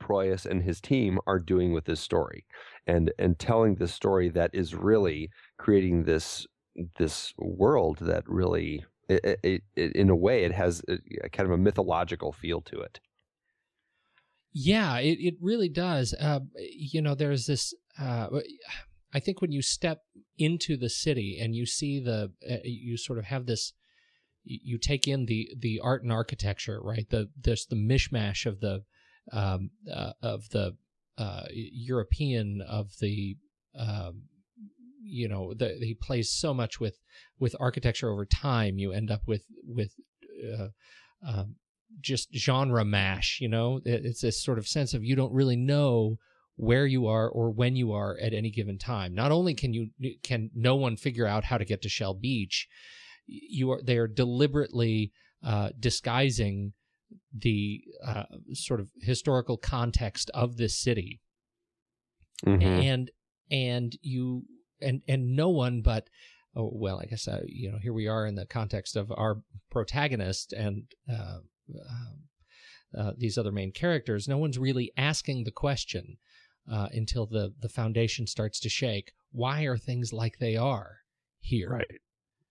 [0.00, 2.44] Proyas and his team are doing with this story
[2.86, 6.46] and and telling this story that is really creating this
[6.98, 11.46] this world that really it, it, it, in a way it has a, a kind
[11.46, 13.00] of a mythological feel to it
[14.54, 16.14] Yeah, it, it really does.
[16.14, 17.74] Uh, you know, there's this.
[18.00, 18.28] Uh,
[19.12, 20.02] I think when you step
[20.38, 23.72] into the city and you see the, uh, you sort of have this.
[24.44, 27.08] You take in the the art and architecture, right?
[27.08, 28.82] The there's the mishmash of the
[29.32, 30.76] um, uh, of the
[31.18, 33.36] uh, European of the
[33.78, 34.22] um,
[35.02, 36.98] you know the, he plays so much with
[37.38, 38.78] with architecture over time.
[38.78, 39.92] You end up with with
[40.58, 40.68] uh,
[41.26, 41.56] um,
[42.00, 45.56] just genre mash you know It- it's this sort of sense of you don't really
[45.56, 46.18] know
[46.56, 49.90] where you are or when you are at any given time not only can you
[50.22, 52.68] can no one figure out how to get to shell beach
[53.26, 55.12] you are they are deliberately
[55.44, 56.72] uh, disguising
[57.32, 61.20] the uh, sort of historical context of this city.
[62.44, 62.62] Mhm.
[62.62, 63.10] and
[63.50, 64.44] and you
[64.82, 66.10] and and no one but
[66.56, 69.42] oh well i guess uh, you know here we are in the context of our
[69.70, 71.38] protagonist and uh,
[71.88, 72.24] um,
[72.96, 74.28] uh, these other main characters.
[74.28, 76.18] No one's really asking the question
[76.70, 79.12] uh, until the the foundation starts to shake.
[79.32, 80.98] Why are things like they are
[81.40, 81.70] here?
[81.70, 82.00] Right.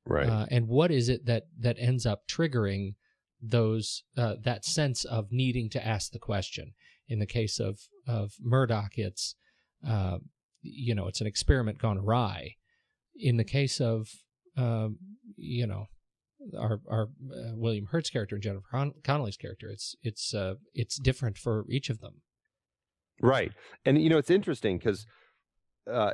[0.05, 0.27] Right.
[0.27, 2.95] Uh, and what is it that that ends up triggering
[3.43, 6.73] those uh, that sense of needing to ask the question.
[7.07, 9.35] In the case of of murdoch it's
[9.87, 10.17] uh,
[10.61, 12.55] you know it's an experiment gone awry.
[13.15, 14.09] In the case of
[14.57, 14.97] um,
[15.35, 15.87] you know
[16.57, 20.99] our our uh, william hurt's character and jennifer Con- connelly's character it's it's uh, it's
[20.99, 22.21] different for each of them.
[23.21, 23.51] Right.
[23.85, 25.05] And you know it's interesting because
[25.91, 26.11] uh,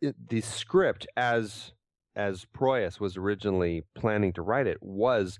[0.00, 1.72] the script as
[2.14, 5.38] as Proyas was originally planning to write it was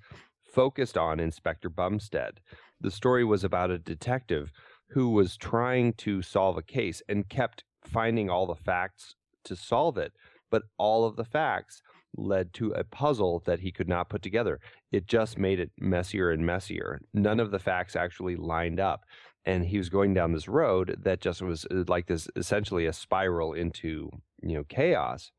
[0.53, 2.41] focused on Inspector Bumstead.
[2.81, 4.53] The story was about a detective
[4.91, 9.97] who was trying to solve a case and kept finding all the facts to solve
[9.97, 10.13] it,
[10.51, 11.83] but all of the facts
[12.15, 14.61] led to a puzzle that he could not put together.
[14.91, 17.01] It just made it messier and messier.
[17.15, 19.05] None of the facts actually lined up
[19.45, 22.93] and he was going down this road that just was uh, like this essentially a
[22.93, 24.11] spiral into
[24.43, 25.33] you know chaos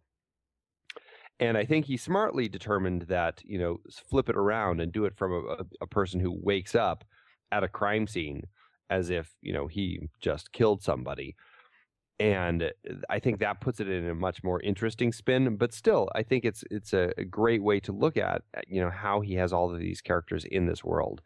[1.44, 3.80] and i think he smartly determined that you know
[4.10, 7.04] flip it around and do it from a, a, person who wakes up
[7.52, 8.44] at a crime scene
[8.90, 11.36] as if you know he just killed somebody.
[12.20, 12.72] And
[13.10, 16.46] i think that puts it in a much more interesting spin but still i think
[16.46, 19.52] it's it's a, a great way to look at uh, you know how he has
[19.52, 21.22] all of these characters in this world.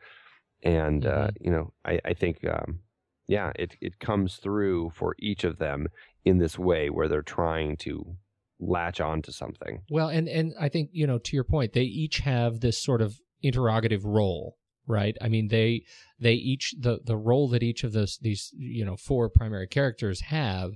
[0.63, 2.79] And uh, you know I, I think um,
[3.27, 5.87] yeah it, it comes through for each of them
[6.25, 8.15] in this way where they're trying to
[8.59, 11.81] latch on to something Well, and and I think you know to your point, they
[11.81, 15.15] each have this sort of interrogative role, right?
[15.21, 15.83] I mean, they
[16.19, 20.21] they each the the role that each of those these you know four primary characters
[20.21, 20.73] have.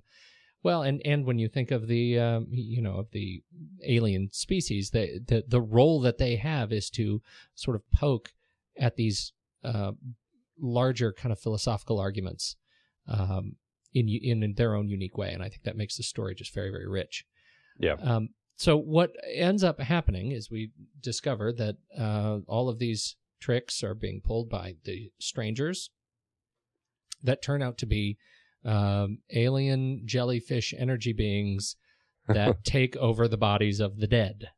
[0.63, 3.43] Well, and and when you think of the um, you know of the
[3.83, 7.21] alien species, the the the role that they have is to
[7.55, 8.33] sort of poke
[8.77, 9.93] at these uh,
[10.59, 12.57] larger kind of philosophical arguments
[13.07, 13.55] um,
[13.93, 16.69] in in their own unique way, and I think that makes the story just very
[16.69, 17.25] very rich.
[17.81, 20.71] Yeah Um, so what ends up happening is we
[21.01, 25.89] discover that uh, all of these tricks are being pulled by the strangers
[27.23, 28.17] that turn out to be
[28.63, 31.75] um, alien jellyfish energy beings
[32.27, 34.49] that take over the bodies of the dead.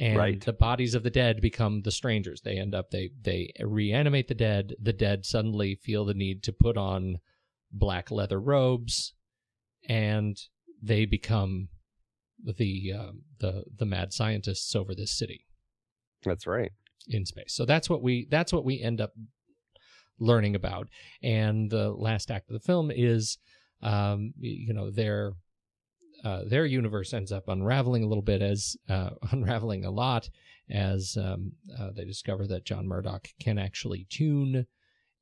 [0.00, 0.44] And Right.
[0.44, 2.40] the bodies of the dead become the strangers.
[2.42, 4.74] They end up they they reanimate the dead.
[4.82, 7.18] The dead suddenly feel the need to put on
[7.72, 9.14] black leather robes,
[9.88, 10.36] and
[10.82, 11.68] they become
[12.44, 15.46] the um, the the mad scientists over this city
[16.24, 16.72] that's right
[17.08, 17.54] in space.
[17.54, 19.12] So that's what we that's what we end up
[20.18, 20.88] learning about.
[21.22, 23.38] And the last act of the film is,
[23.82, 25.32] um, you know, their
[26.24, 30.28] uh, their universe ends up unraveling a little bit as uh, unraveling a lot
[30.70, 34.66] as um, uh, they discover that John Murdoch can actually tune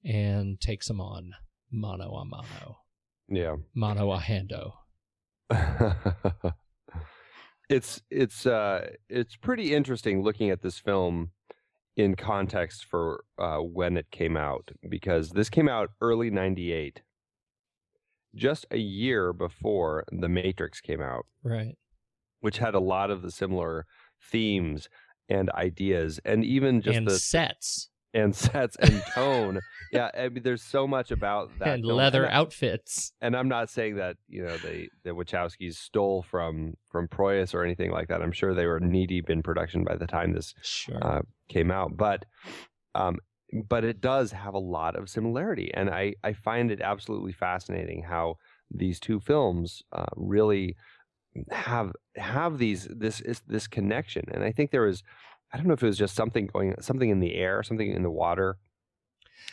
[0.04, 1.32] and takes them on
[1.70, 2.78] mano a mano,
[3.28, 4.72] yeah mano a hando.
[7.68, 11.30] it's it's uh it's pretty interesting looking at this film
[11.96, 17.02] in context for uh, when it came out because this came out early 98
[18.34, 21.24] just a year before the matrix came out.
[21.44, 21.76] Right.
[22.40, 23.86] which had a lot of the similar
[24.20, 24.88] themes
[25.28, 29.58] and ideas and even just and the sets and sets and tone
[29.92, 31.96] yeah i mean there's so much about that and film.
[31.96, 33.12] leather and, I- outfits.
[33.20, 37.64] and i'm not saying that you know they the wachowskis stole from from proyas or
[37.64, 40.54] anything like that i'm sure they were knee deep in production by the time this
[40.62, 40.98] Sure.
[41.04, 42.24] uh, came out, but
[42.94, 43.18] um,
[43.68, 48.04] but it does have a lot of similarity, and I I find it absolutely fascinating
[48.04, 48.36] how
[48.70, 50.74] these two films uh, really
[51.50, 55.02] have have these this is this connection, and I think there was
[55.54, 58.02] I don't know if it was just something going something in the air, something in
[58.02, 58.58] the water,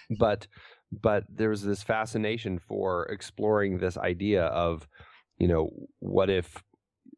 [0.09, 0.47] but
[0.91, 4.87] but there was this fascination for exploring this idea of
[5.37, 6.63] you know what if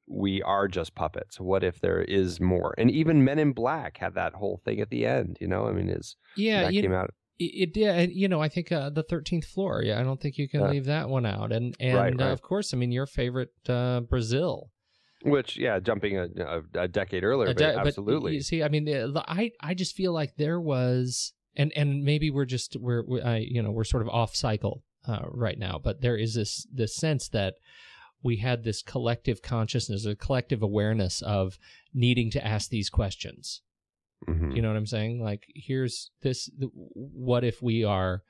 [0.06, 4.16] we are just puppets what if there is more and even men in black had
[4.16, 7.10] that whole thing at the end you know i mean is yeah, that came out
[7.40, 8.12] it, did.
[8.12, 9.82] You know, I think uh, the thirteenth floor.
[9.84, 11.52] Yeah, I don't think you can Uh, leave that one out.
[11.52, 14.70] And and right, Uh, of course, I mean your favorite uh, Brazil.
[15.24, 19.12] Which yeah jumping a, a, decade earlier Uh, but absolutely you see, I mean, the,
[19.14, 23.22] the- I I just feel like there was, and and maybe we're just we're we,
[23.22, 26.68] I you know we're sort of off cycle uh, right now, but there is this
[26.74, 27.56] this sense that
[28.22, 31.58] we had this collective consciousness, a collective awareness of
[31.94, 33.62] needing to ask these questions.
[34.28, 34.56] Mhm.
[34.56, 35.22] You know what I'm saying?
[35.22, 36.50] Like, here's this.
[36.58, 38.24] th- What if we are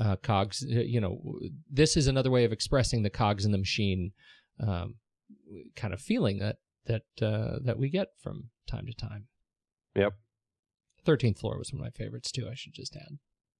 [0.00, 0.64] uh, cogs?
[0.68, 1.38] uh, You know,
[1.70, 4.10] this is another way of expressing the cogs in the machine
[4.58, 4.96] um,
[5.76, 9.26] kind of feeling that that uh, that we get from time to time.
[9.94, 10.12] Yep.
[11.04, 12.48] Thirteenth floor was one of my favorites too.
[12.50, 13.18] I should just add.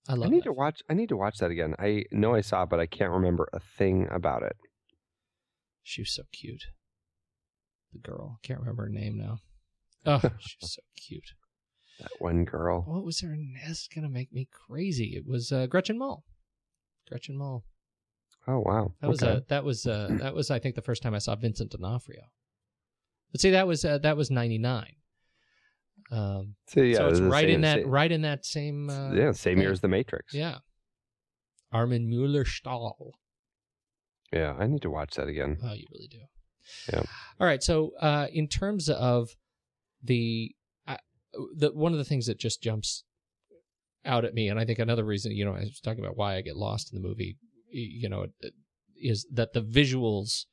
[0.09, 0.29] I love.
[0.29, 2.69] i need to watch i need to watch that again i know i saw it
[2.71, 4.55] but i can't remember a thing about it
[5.83, 6.63] She was so cute.
[7.93, 9.39] The girl can't remember her name now.
[10.05, 11.33] Oh, she was so cute.
[11.99, 13.55] that one girl What was her name?
[13.67, 15.15] That's gonna make me crazy.
[15.17, 16.23] It was uh, Gretchen Mol.
[17.09, 17.65] Gretchen Mol.
[18.49, 19.33] Oh wow That was okay.
[19.33, 22.23] uh, that was uh, that was I think the first time I saw Vincent D'Onofrio.
[23.33, 24.95] But see, that was uh, that was ninety nine.
[26.13, 29.13] Um, so yeah so it's was right in that same- right in that same uh,
[29.13, 30.59] yeah same year as the matrix Yeah.
[31.73, 33.15] Armin Mueller Stahl.
[34.33, 36.19] yeah i need to watch that again Oh, you really do.
[36.93, 37.03] Yeah.
[37.41, 37.63] All right.
[37.63, 39.31] So, uh, in terms of
[40.03, 40.55] the,
[40.87, 40.97] uh,
[41.57, 43.05] the one of the things that just jumps
[44.05, 46.37] out at me, and I think another reason, you know, I was talking about why
[46.37, 47.37] I get lost in the movie,
[47.81, 48.27] you know,
[49.01, 50.45] is that the visuals,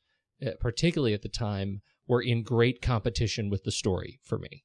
[0.46, 4.64] uh, particularly at the time, were in great competition with the story for me.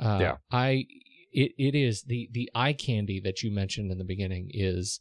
[0.00, 0.36] Uh, Yeah.
[0.50, 0.86] I
[1.32, 5.00] it it is the the eye candy that you mentioned in the beginning is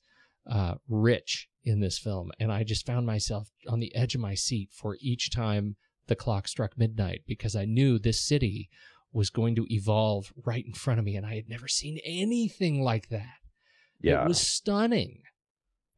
[0.49, 4.35] uh, rich in this film, and I just found myself on the edge of my
[4.35, 5.75] seat for each time
[6.07, 8.69] the clock struck midnight because I knew this city
[9.11, 12.81] was going to evolve right in front of me, and I had never seen anything
[12.81, 13.37] like that.
[14.01, 15.23] yeah It was stunning.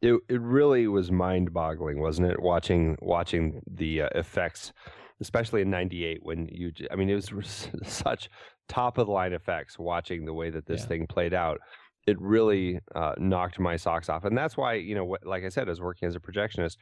[0.02, 2.42] It it really was mind boggling, wasn't it?
[2.42, 4.74] Watching watching the uh, effects,
[5.22, 8.30] especially in '98 when you, I mean, it was such
[8.68, 9.80] top of the line effects.
[9.80, 10.88] Watching the way that this Yeah.
[10.88, 11.60] thing played out,
[12.06, 15.70] it really uh, knocked my socks off, and that's why you know, like I said,
[15.70, 16.78] as working as a projectionist.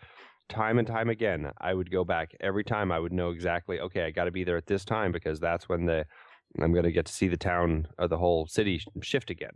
[0.47, 2.91] Time and time again, I would go back every time.
[2.91, 5.67] I would know exactly, okay, I got to be there at this time because that's
[5.67, 6.05] when the
[6.61, 9.55] I'm going to get to see the town or the whole city shift again.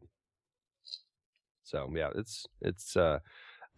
[1.64, 3.20] So yeah, it's it's uh,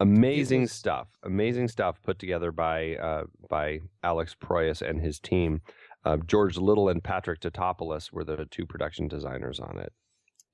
[0.02, 1.08] amazing was- stuff.
[1.22, 5.62] Amazing stuff put together by uh, by Alex Proyas and his team.
[6.04, 9.92] Uh, George Liddle and Patrick Tatopoulos were the two production designers on it.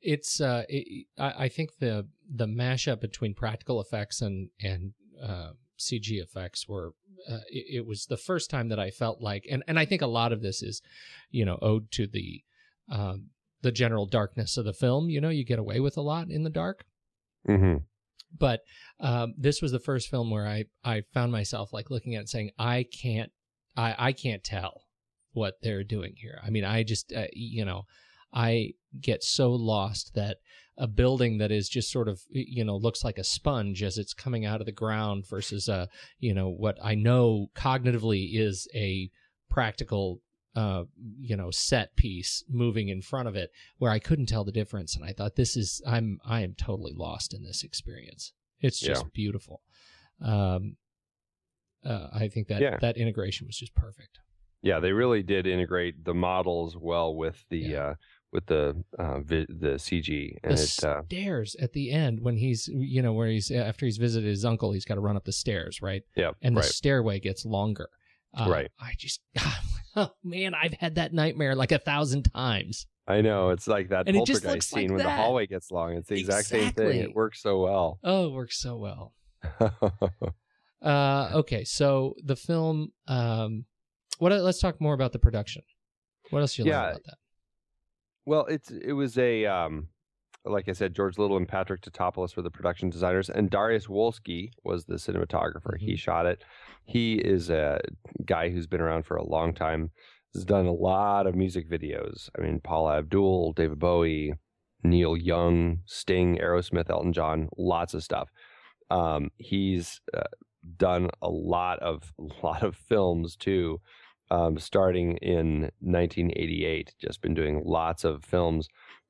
[0.00, 4.92] It's uh, it, I, I think the the mashup between practical effects and and
[5.22, 6.92] uh, CG effects were
[7.28, 10.02] uh, it, it was the first time that I felt like and and I think
[10.02, 10.82] a lot of this is
[11.30, 12.42] you know owed to the
[12.90, 13.30] um,
[13.62, 15.08] the general darkness of the film.
[15.08, 16.84] You know, you get away with a lot in the dark.
[17.48, 17.78] Mm-hmm.
[18.36, 18.60] But
[19.00, 22.28] um, this was the first film where I, I found myself like looking at it
[22.28, 23.30] saying I can't
[23.76, 24.82] I, I can't tell
[25.32, 26.40] what they're doing here.
[26.44, 27.82] I mean, I just uh, you know
[28.32, 30.38] I get so lost that
[30.76, 34.14] a building that is just sort of you know looks like a sponge as it's
[34.14, 39.10] coming out of the ground versus a you know what I know cognitively is a
[39.50, 40.20] practical
[40.58, 40.84] uh
[41.28, 43.50] you know set piece moving in front of it
[43.80, 46.94] where I couldn't tell the difference and I thought this is I'm I am totally
[47.06, 48.32] lost in this experience.
[48.66, 49.10] It's just Yeah.
[49.22, 49.56] beautiful.
[50.20, 50.62] Um
[51.84, 52.76] uh, I think that Yeah.
[52.80, 54.18] that integration was just perfect.
[54.62, 57.84] Yeah, they really did integrate the models well with the Yeah.
[57.90, 57.94] uh,
[58.32, 62.36] with the uh, vi- the CG, The and it uh, stairs at the end when
[62.36, 65.24] he's you know where he's after he's visited his uncle, he's got to run up
[65.24, 66.02] the stairs, right?
[66.16, 67.88] yeah, And the right, stairway gets longer.
[68.34, 68.70] Uh, Right.
[68.78, 69.20] I just,
[69.96, 72.86] oh man, I've had that nightmare like a thousand times.
[73.06, 75.04] I know it's like that And poltergeist looks like scene when that.
[75.04, 75.94] the hallway gets long.
[75.96, 77.00] It's the exact same thing.
[77.00, 77.98] It works so well.
[78.04, 79.14] Oh, it works so well.
[80.80, 82.92] Uh, okay, so the film.
[83.08, 83.64] Um,
[84.18, 84.30] what?
[84.30, 85.62] Let's talk more about the production.
[86.30, 86.90] What else you Yeah.
[86.90, 87.16] about that?
[88.26, 89.88] well, it's it was a um,
[90.48, 94.50] like I said, George Liddle and Patrick Tatopoulos were the production designers, and Dariusz Wolski
[94.64, 95.78] was the cinematographer.
[95.78, 95.98] He Mhm.
[95.98, 96.42] shot it.
[96.84, 97.80] He is a
[98.24, 99.90] guy who's been around for a long time.
[100.34, 102.28] Has done a lot of music videos.
[102.38, 104.34] I mean, Paula Abdul, David Bowie,
[104.84, 108.30] Neil Young, Sting, Aerosmith, Elton John, lots of stuff.
[108.90, 110.22] Um, he's uh,
[110.76, 113.80] done a lot of a lot of films too.
[114.30, 118.68] Um, starting in 1988, just been doing lots of films.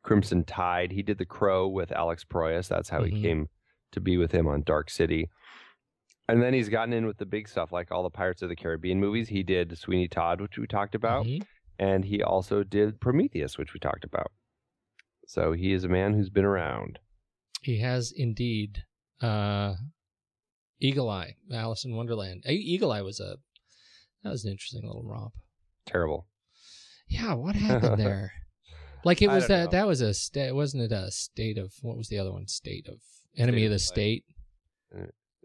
[0.09, 0.91] Crimson Tide.
[0.93, 2.67] He did The Crow with Alex Proyas.
[2.69, 3.11] That's how Mhm.
[3.13, 3.49] he came
[3.93, 5.29] to be with him on Dark City.
[6.29, 8.57] And then he's gotten in with the big stuff, like all the Pirates of the
[8.57, 9.29] Caribbean movies.
[9.29, 11.47] He did Sweeney Todd, which we talked about, Mhm.
[11.79, 14.33] and he also did Prometheus, which we talked about.
[15.27, 16.99] So he is a man who's been around.
[17.63, 18.85] He has indeed.
[19.21, 19.75] Uh,
[20.81, 22.45] Eagle Eye, Alice in Wonderland.
[22.47, 23.37] Eagle Eye was a
[24.23, 25.35] that was an interesting little romp.
[25.87, 26.27] Terrible.
[27.09, 28.33] Yeah, what happened there?
[29.09, 29.71] Like it was that know.
[29.71, 32.47] that was a state wasn't it a state of what was the other one?
[32.47, 32.99] State of
[33.37, 34.25] enemy State of the state.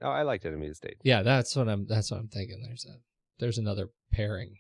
[0.02, 0.98] Oh, I liked Enemy of the State.
[1.04, 2.62] Yeah, that's what I'm that's what I'm thinking.
[2.62, 2.98] There's a
[3.40, 4.56] there's another pairing.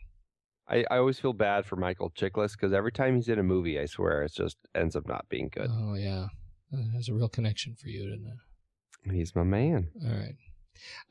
[0.69, 3.77] I, I always feel bad for Michael Chiklis because every time he's in a movie,
[3.77, 5.69] I swear it just ends up not being good.
[5.69, 6.27] Oh yeah.
[6.73, 9.13] Uh, There's a real connection for you, didn't it?
[9.13, 9.89] He's my man.
[10.05, 10.35] All right.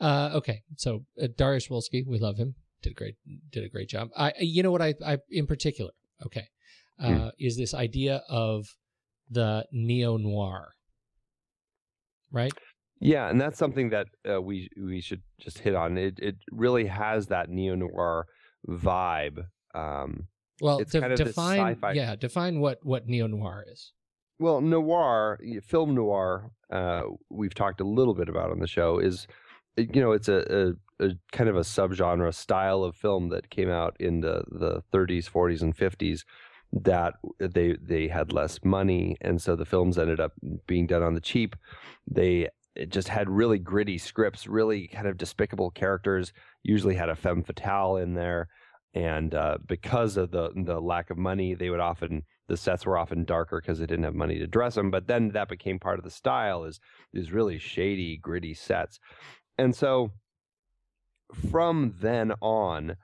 [0.01, 0.63] Uh, okay.
[0.77, 2.55] So uh, Dariusz Wolski, we love him.
[2.83, 3.17] Did a great
[3.51, 4.09] did a great job.
[4.17, 5.93] I you know what I I in particular.
[6.25, 6.49] Okay.
[7.01, 7.29] Uh, Hmm.
[7.39, 8.67] is this idea of
[9.31, 10.73] the neo noir.
[12.31, 12.53] Right?
[13.01, 15.99] Yeah, and that's something that uh, we we should just hit on.
[15.99, 18.27] It it really has that neo noir
[18.69, 19.47] vibe.
[19.75, 20.29] Um,
[20.61, 23.93] Well, It's de- kind of define sci-fi- yeah, define what what neo noir is.
[24.39, 26.51] well, noir, film noir.
[26.71, 28.99] Uh, we've talked a little bit about on the show.
[28.99, 29.27] Is
[29.77, 33.71] you know, it's a, a, a kind of a subgenre style of film that came
[33.71, 36.21] out in the the 30s, 40s, and 50s.
[36.73, 40.33] That they they had less money, and so the films ended up
[40.67, 41.55] being done on the cheap.
[42.11, 42.49] They
[42.89, 46.33] just had really gritty scripts, really kind of despicable characters.
[46.63, 48.49] Usually had a femme fatale in there,
[48.95, 52.97] and uh, because of the the lack of money, they would often the sets were
[52.97, 54.91] often darker because they didn't have money to dress them.
[54.91, 56.81] But then that became part of the style is
[57.13, 58.99] these really shady, gritty sets,
[59.59, 60.13] and so
[61.51, 62.97] from then on.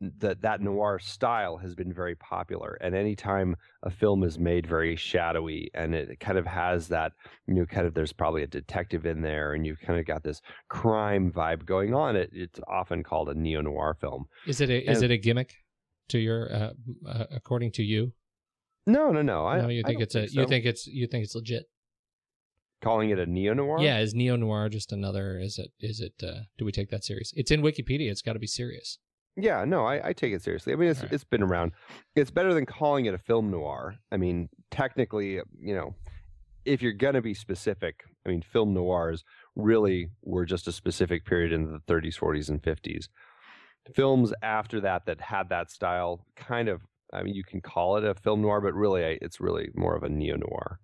[0.00, 4.94] That that noir style has been very popular, and anytime a film is made very
[4.94, 7.12] shadowy and it kind of has that
[7.46, 10.22] you know kind of there's probably a detective in there and you've kind of got
[10.22, 14.68] this crime vibe going on it it's often called a neo noir film Is it
[14.68, 15.54] a, is it a gimmick
[16.08, 16.70] to your uh,
[17.08, 18.12] uh, according to you?
[18.86, 20.40] no no no I, no, you think it's a so.
[20.42, 21.64] you think it's you think it's legit.
[22.82, 25.38] calling it a neo noir Yeah, is neo noir just another?
[25.38, 25.70] Is it?
[25.80, 26.12] Is it?
[26.22, 27.32] Uh, do we take that serious?
[27.34, 28.10] It's in Wikipedia.
[28.10, 28.98] It's got to be serious.
[29.36, 30.72] Yeah no I, I take it seriously.
[30.72, 31.12] I mean it's Right.
[31.12, 31.72] it's been around.
[32.14, 33.96] It's better than calling it a film noir.
[34.10, 35.94] I mean technically you know
[36.64, 39.22] if you're gonna be specific i mean film noirs
[39.54, 43.06] really were just a specific period in the 30s 40s and 50s
[43.94, 46.82] films after that that had that style kind of
[47.12, 50.02] i mean you can call it a film noir but really it's really more of
[50.02, 50.80] a neo noir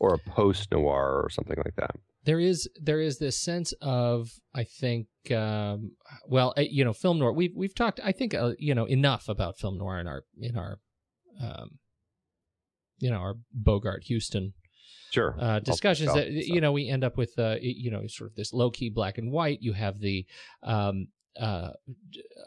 [0.00, 1.94] or a post noir or something like that
[2.24, 5.92] There is there is this sense of I think um,
[6.26, 7.32] well uh, you know film noir.
[7.32, 10.56] We've we've talked I think uh, you know enough about film noir in our in
[10.56, 10.78] our
[11.40, 11.78] um,
[12.98, 14.54] you know our Bogart Huston
[15.12, 16.32] sure uh, discussions that so.
[16.32, 19.18] you know we end up with uh, you know sort of this low key black
[19.18, 19.58] and white.
[19.60, 20.26] You have the
[20.62, 21.70] um, uh,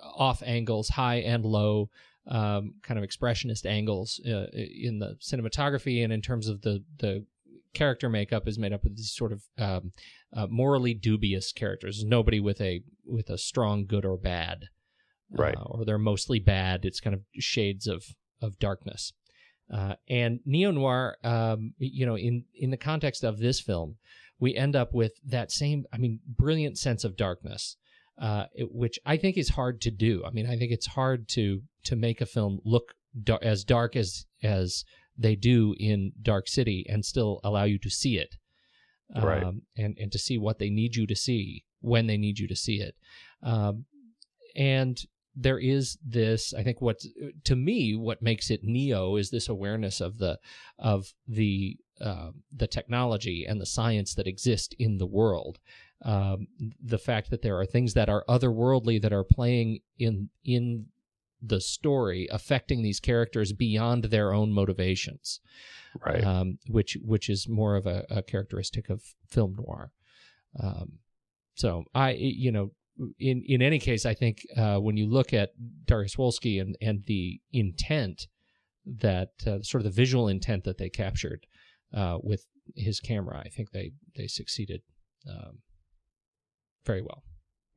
[0.03, 1.89] off angles, high and low,
[2.27, 7.25] um, kind of expressionist angles uh, in the cinematography, and in terms of the the
[7.73, 9.91] character makeup is made up of these sort of um,
[10.35, 12.03] uh, morally dubious characters.
[12.05, 14.65] Nobody with a with a strong good or bad,
[15.29, 15.55] Right.
[15.57, 16.85] Uh, or they're mostly bad.
[16.85, 18.03] It's kind of shades of
[18.41, 19.13] of darkness.
[19.73, 23.97] Uh, and neo noir, um, you know, in in the context of this film,
[24.39, 27.77] we end up with that same, I mean, brilliant sense of darkness,
[28.21, 30.23] uh, it- which I think is hard to do.
[30.25, 32.93] I mean, I think it's hard to to make a film look
[33.23, 34.83] dar- as dark as as
[35.17, 38.35] they do in Dark City and still allow you to see it,
[39.15, 39.43] Right.
[39.43, 42.47] um, and and to see what they need you to see when they need you
[42.47, 42.95] to see it,
[43.41, 43.85] um,
[44.55, 45.05] and
[45.35, 46.99] there is this i think what
[47.43, 50.37] to me what makes it neo is this awareness of the
[50.77, 55.59] of the uh, the technology and the science that exist in the world.
[56.03, 56.47] Um,
[56.83, 60.87] the fact that there are things that are otherworldly that are playing in in
[61.45, 65.39] the story affecting these characters beyond their own motivations
[66.03, 66.23] Right.
[66.23, 69.91] um, which which is more of a, a characteristic of film noir.
[70.59, 70.93] Um,
[71.55, 72.71] so I, you know,
[73.19, 75.51] in in any case, I think uh, when you look at
[75.85, 78.27] Dariusz Wolski and and the intent
[78.85, 81.45] that uh, sort of the visual intent that they captured
[81.93, 84.81] uh, with his camera, I think they they succeeded
[85.29, 85.59] um,
[86.85, 87.23] very well.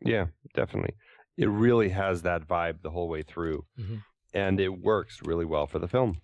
[0.01, 0.95] Yeah, definitely.
[1.37, 4.03] It really has that vibe the whole way through, Mhm.
[4.35, 6.21] and it works really well for the film,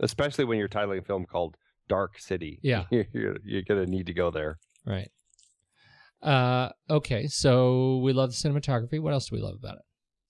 [0.00, 1.56] especially when you're titling a film called
[1.88, 2.58] Dark City.
[2.62, 2.84] Yeah.
[2.90, 4.58] you're, you're gonna need to go there.
[4.86, 5.10] Right.
[6.22, 9.00] Uh, okay, so we love the cinematography.
[9.00, 9.82] What else do we love about it?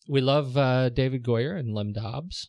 [0.08, 2.48] We love uh, David Goyer and Lem Dobbs.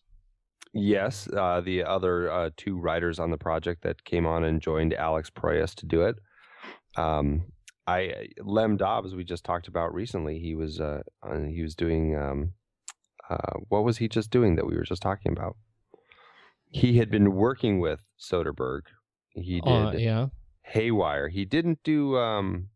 [0.73, 4.93] Yes, uh, the other uh, two writers on the project that came on and joined
[4.93, 6.15] Alex Proyas to do it.
[6.95, 7.51] Um,
[7.91, 10.39] I Lem Dobbs we just talked about recently.
[10.39, 11.01] He was uh,
[11.47, 12.53] he was doing um,
[13.29, 15.55] uh, what was he just doing that we were just talking about?
[16.69, 18.83] He had been working with Soderbergh.
[19.33, 20.27] He did Uh, yeah.
[20.63, 21.27] Haywire.
[21.29, 22.69] He didn't do um,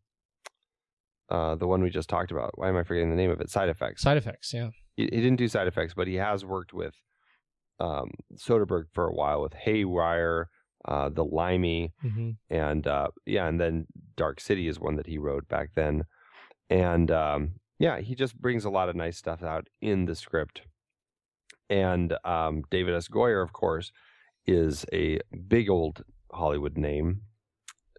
[1.30, 2.52] uh, the one we just talked about.
[2.58, 3.50] Why am I forgetting the name of it?
[3.50, 4.02] Side effects.
[4.02, 4.52] Side effects.
[4.52, 4.70] Yeah.
[4.96, 6.94] he, he didn't do side effects, but he has worked with
[7.80, 10.48] um, Soderbergh for a while with Haywire,
[10.86, 15.18] uh, The Limey, hmm and uh, yeah, and then Dark City is one that he
[15.18, 16.04] wrote back then,
[16.70, 20.62] and um, yeah, he just brings a lot of nice stuff out in the script.
[21.68, 23.08] And um, David S.
[23.08, 23.90] Goyer, of course,
[24.46, 25.18] is a
[25.48, 27.22] big old Hollywood name.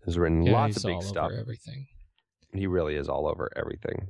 [0.05, 1.25] Has written Yeah, lots of big all stuff.
[1.31, 1.87] over everything.
[2.53, 4.07] He really is all over everything,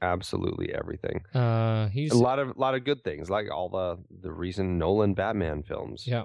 [0.00, 4.30] absolutely everything Uh, he's a lot of lot of good things, like all the the
[4.32, 6.06] recent Nolan Batman films.
[6.06, 6.24] yeah.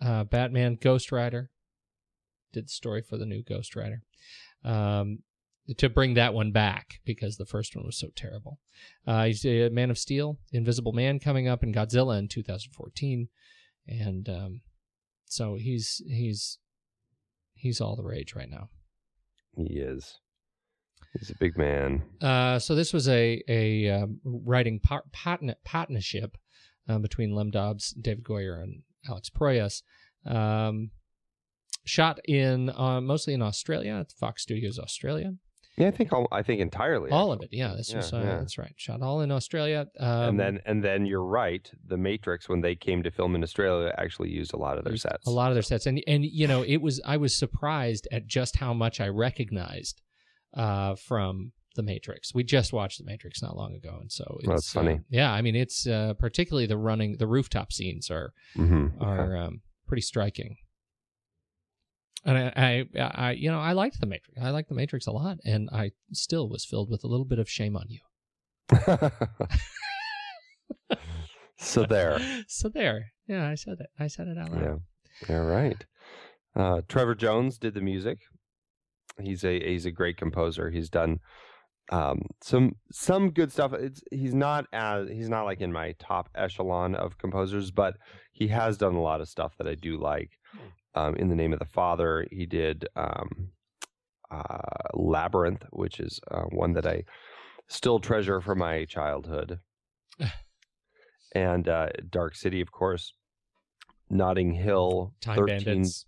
[0.00, 1.50] Uh, Batman, Ghost Rider.
[2.52, 4.02] Did the story for the new Ghost Rider.
[4.64, 5.18] Um,
[5.76, 8.58] to bring that one back because the first one was so terrible.
[9.06, 13.28] Uh, he's a Man of Steel, Invisible Man coming up, and Godzilla in 2014,
[13.86, 14.60] and um,
[15.26, 16.58] so he's he's
[17.54, 18.70] he's all the rage right now.
[19.56, 20.18] He is.
[21.18, 22.02] He's a big man.
[22.20, 26.36] Uh, so this was a a um, writing par- partner, partnership
[26.88, 29.82] uh, between Lem Dobbs, David Goyer, and Alex Proyas.
[30.26, 30.90] Um,
[31.84, 35.32] shot in uh, mostly in Australia at Fox Studios Australia.
[35.78, 37.10] Yeah, I think all, I think entirely.
[37.12, 37.72] all of it, yeah.
[37.72, 38.38] Was Yeah, uh, yeah.
[38.38, 38.74] that's right.
[38.76, 39.86] Shot all in Australia.
[40.00, 41.70] Um, and then and then you're right.
[41.86, 44.96] The Matrix, when they came to film in Australia, actually used a lot of their
[44.96, 45.26] sets.
[45.26, 48.26] a lot of their sets, and and you know it was I was surprised at
[48.26, 50.02] just how much I recognized
[50.54, 52.34] uh, from the Matrix.
[52.34, 54.94] We just watched the Matrix not long ago, and so it's, Oh, that's funny.
[54.96, 59.34] uh, yeah, I mean it's uh, particularly the running the rooftop scenes are hmm are
[59.36, 60.56] um, pretty striking.
[62.24, 64.38] And I, I, I, you know, I liked the Matrix.
[64.42, 67.38] I liked the Matrix a lot, and I still was filled with a little bit
[67.38, 68.00] of shame on you.
[71.58, 72.18] so there.
[72.48, 73.86] So there, yeah, I said it.
[74.00, 74.80] I said it out loud.
[75.28, 75.36] Yeah.
[75.36, 75.84] All right.
[76.56, 78.18] Uh, Trevor Jones did the music.
[79.20, 80.70] He's a he's a great composer.
[80.70, 81.18] He's done
[81.90, 83.72] um, some some good stuff.
[83.72, 87.96] It's he's not as he's not like in my top echelon of composers, but
[88.32, 90.30] he has done a lot of stuff that I do like.
[90.94, 93.50] Um, in the name of the Father, he did um,
[94.30, 94.58] uh,
[94.94, 97.04] Labyrinth, which is uh, one that I
[97.68, 99.60] still treasure from my childhood,
[101.34, 103.12] and uh, Dark City, of course.
[104.10, 106.06] Notting Hill, Time 13, Bandits.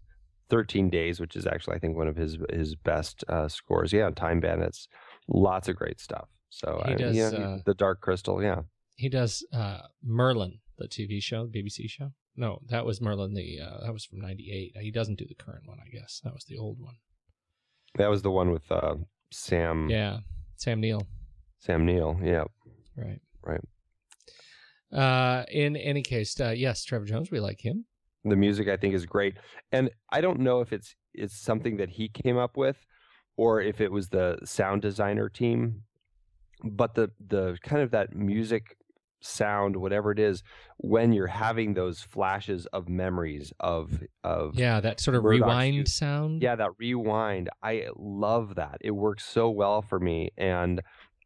[0.49, 3.93] 13 Days, which is actually I think one of his his best uh, scores.
[3.93, 4.89] Yeah, Time Bandits,
[5.29, 6.29] lots of great stuff.
[6.51, 8.43] So He I- does, yeah, uh, the Dark Crystal.
[8.43, 8.63] Yeah,
[8.97, 12.13] He does uh, Merlin, the TV show, BBC show.
[12.37, 13.35] No, that was Merlin.
[13.35, 14.77] The uh, that was from '98.
[14.81, 16.21] He doesn't do the current one, I guess.
[16.25, 16.95] That was the old one.
[17.97, 18.95] that was the one with uh,
[19.33, 20.19] Sam Yeah,
[20.57, 21.07] Sam Neill.
[21.59, 22.19] Sam Neill.
[22.23, 22.45] Yeah,
[22.97, 23.21] Right.
[23.43, 23.61] Right.
[24.93, 27.31] Uh, in any case, uh, yes, Trevor Jones.
[27.31, 27.85] We like him.
[28.25, 29.37] the music I think is great,
[29.73, 32.77] and I don't know if it's it's something that he came up with,
[33.37, 35.83] or if it was the sound designer team,
[36.65, 38.77] but the the kind of that music
[39.23, 40.43] sound whatever it is
[40.79, 45.75] when you're having those flashes of memories of of Yeah, that sort of Murdoch's rewind
[45.75, 46.41] use- sound.
[46.43, 47.51] yeah that rewind.
[47.63, 48.79] I love that.
[48.81, 50.81] It works so well for me and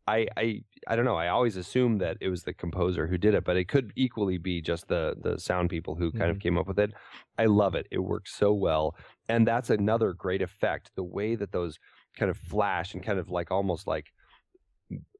[0.07, 3.35] i i i don't know i always assumed that it was the composer who did
[3.35, 6.43] it but it could equally be just the the sound people who kind of mm-hmm.
[6.43, 6.93] came up with it
[7.39, 8.95] i love it it works so well
[9.29, 11.79] and that's another great effect the way that those
[12.17, 14.13] kind of flash and kind of like almost like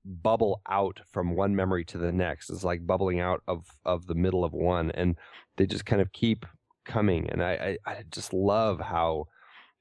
[0.05, 4.15] bubble out from one memory to the next it's like bubbling out of of the
[4.15, 5.17] middle of one and
[5.57, 6.45] they just kind of keep
[6.85, 9.29] coming and i i, I just love how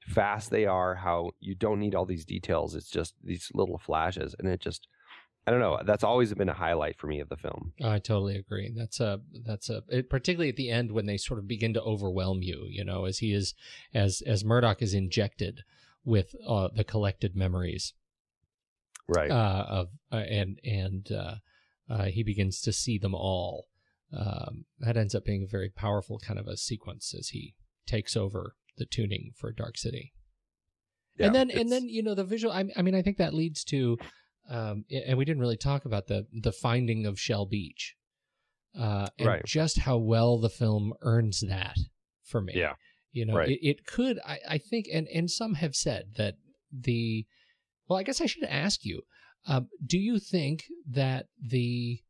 [0.06, 2.74] fast they are, how you don't need all these details.
[2.74, 4.88] It's just these little flashes, and it just
[5.46, 5.78] I don't know.
[5.84, 7.74] That's always been a highlight for me of the film.
[7.82, 8.72] I totally agree.
[8.74, 11.82] That's a that's a it, particularly at the end when they sort of begin to
[11.82, 12.66] overwhelm you.
[12.68, 13.54] You know, as he is
[13.92, 15.62] as as Murdoch is injected
[16.02, 17.92] with uh, the collected memories,
[19.06, 19.30] right?
[19.30, 21.34] Uh, of uh, and and uh,
[21.90, 23.66] uh, he begins to see them all.
[24.16, 27.54] Um, that ends up being a very powerful kind of a sequence as he
[27.86, 30.12] takes over the tuning for Dark City.
[31.18, 32.52] Yeah, and then and then you know the visual.
[32.52, 33.98] I, I mean, I think that leads to
[34.48, 37.94] um, and we didn't really talk about the the finding of Shell Beach,
[38.78, 39.44] uh, and right.
[39.44, 41.76] just how well the film earns that
[42.24, 42.52] for me.
[42.54, 42.74] Yeah,
[43.12, 43.48] you know, right.
[43.48, 44.18] it, it could.
[44.26, 46.34] I, I think, and and some have said that
[46.72, 47.26] the.
[47.88, 49.02] Well, I guess I should ask you:
[49.46, 52.00] um, Do you think that the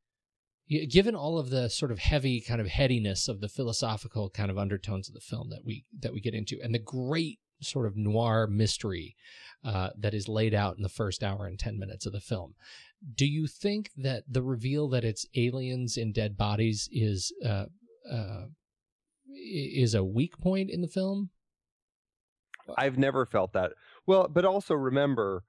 [0.90, 4.58] given all of the sort of heavy kind of headiness of the philosophical kind of
[4.58, 7.96] undertones of the film that we that we get into and the great sort of
[7.96, 9.16] noir mystery
[9.64, 12.54] uh, that is laid out in the first hour and 10 minutes of the film.
[13.14, 17.66] Do you think that the reveal that it's aliens in dead bodies is uh,
[18.10, 18.44] uh,
[19.34, 21.30] is a weak point in the film?
[22.78, 23.72] I've never felt that.
[24.06, 25.44] Well, but also remember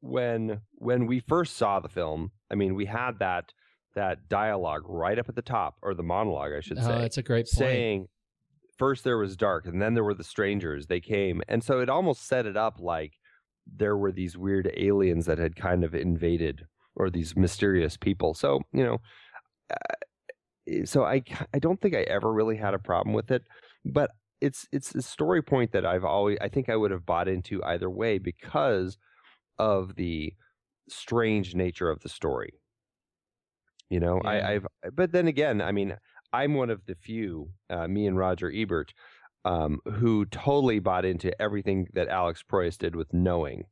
[0.00, 3.52] when when we first saw the film, I mean, we had that
[3.94, 6.98] that dialogue right up at the top, or the monologue, I should oh, say.
[6.98, 7.48] That's a great point.
[7.48, 8.08] Saying
[8.78, 11.88] first there was dark and then there were the strangers they came and so it
[11.88, 13.12] almost set it up like
[13.66, 16.66] there were these weird aliens that had kind of invaded
[16.96, 18.98] or these mysterious people so you know
[19.70, 21.22] uh, so i
[21.52, 23.42] i don't think i ever really had a problem with it
[23.84, 24.10] but
[24.40, 27.62] it's it's a story point that i've always i think i would have bought into
[27.64, 28.98] either way because
[29.58, 30.32] of the
[30.88, 32.52] strange nature of the story
[33.88, 34.30] you know yeah.
[34.30, 35.96] i i've but then again i mean
[36.34, 38.92] I'm one of the few, uh, me and Roger Ebert,
[39.44, 43.66] um, who totally bought into everything that Alex Proyas did with Knowing.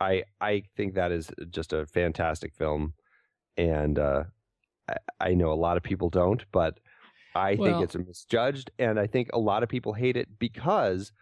[0.00, 2.94] I I think that is just a fantastic film,
[3.58, 4.24] and uh,
[4.88, 6.80] I, I, know a lot of people don't, but
[7.34, 11.12] I well, think it's misjudged, and I think a lot of people hate it because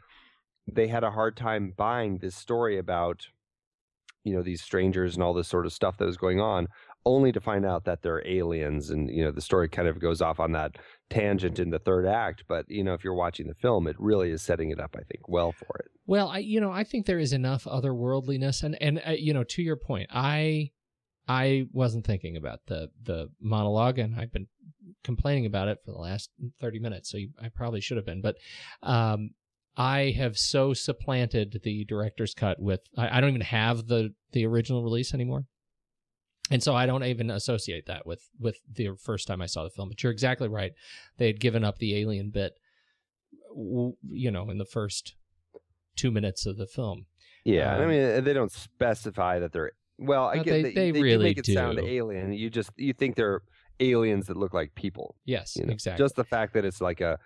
[0.71, 3.27] they had a hard time buying this story about
[4.23, 6.69] you know these strangers and all this sort of stuff that was going on
[7.07, 10.21] only to find out that they're aliens and you know the story kind of goes
[10.21, 10.77] off on that
[11.09, 14.31] tangent in the third act but you know if you're watching the film it really
[14.31, 15.87] is setting it up i think well for it.
[16.05, 19.45] Well i you know i think there is enough otherworldliness and and uh, you know
[19.45, 20.71] to your point i
[21.29, 24.49] i wasn't thinking about the the monologue and i've been
[25.05, 26.31] complaining about it for the last
[26.61, 28.37] 30 minutes so you, i probably should have been but
[28.83, 29.31] um
[29.79, 34.47] I have so supplanted the director's cut with I, I don't even have the the
[34.47, 35.45] original release anymore
[36.51, 39.71] and so I don't even associate that with with the first time I saw the
[39.71, 39.89] film.
[39.89, 40.73] But you're exactly right;
[41.19, 42.59] they had given up the alien bit,
[43.55, 45.15] you know, in the first
[45.97, 47.07] two minutes of the film.
[47.45, 50.27] Yeah, um, I mean, they don't specify that they're well.
[50.27, 51.55] I get they, they, they, they really make it do.
[51.55, 52.33] sound alien.
[52.33, 53.43] You just you think they're
[53.81, 55.17] aliens that look like people.
[55.25, 55.73] Yes, you know?
[55.73, 56.05] exactly.
[56.05, 57.19] Just the fact that it's like a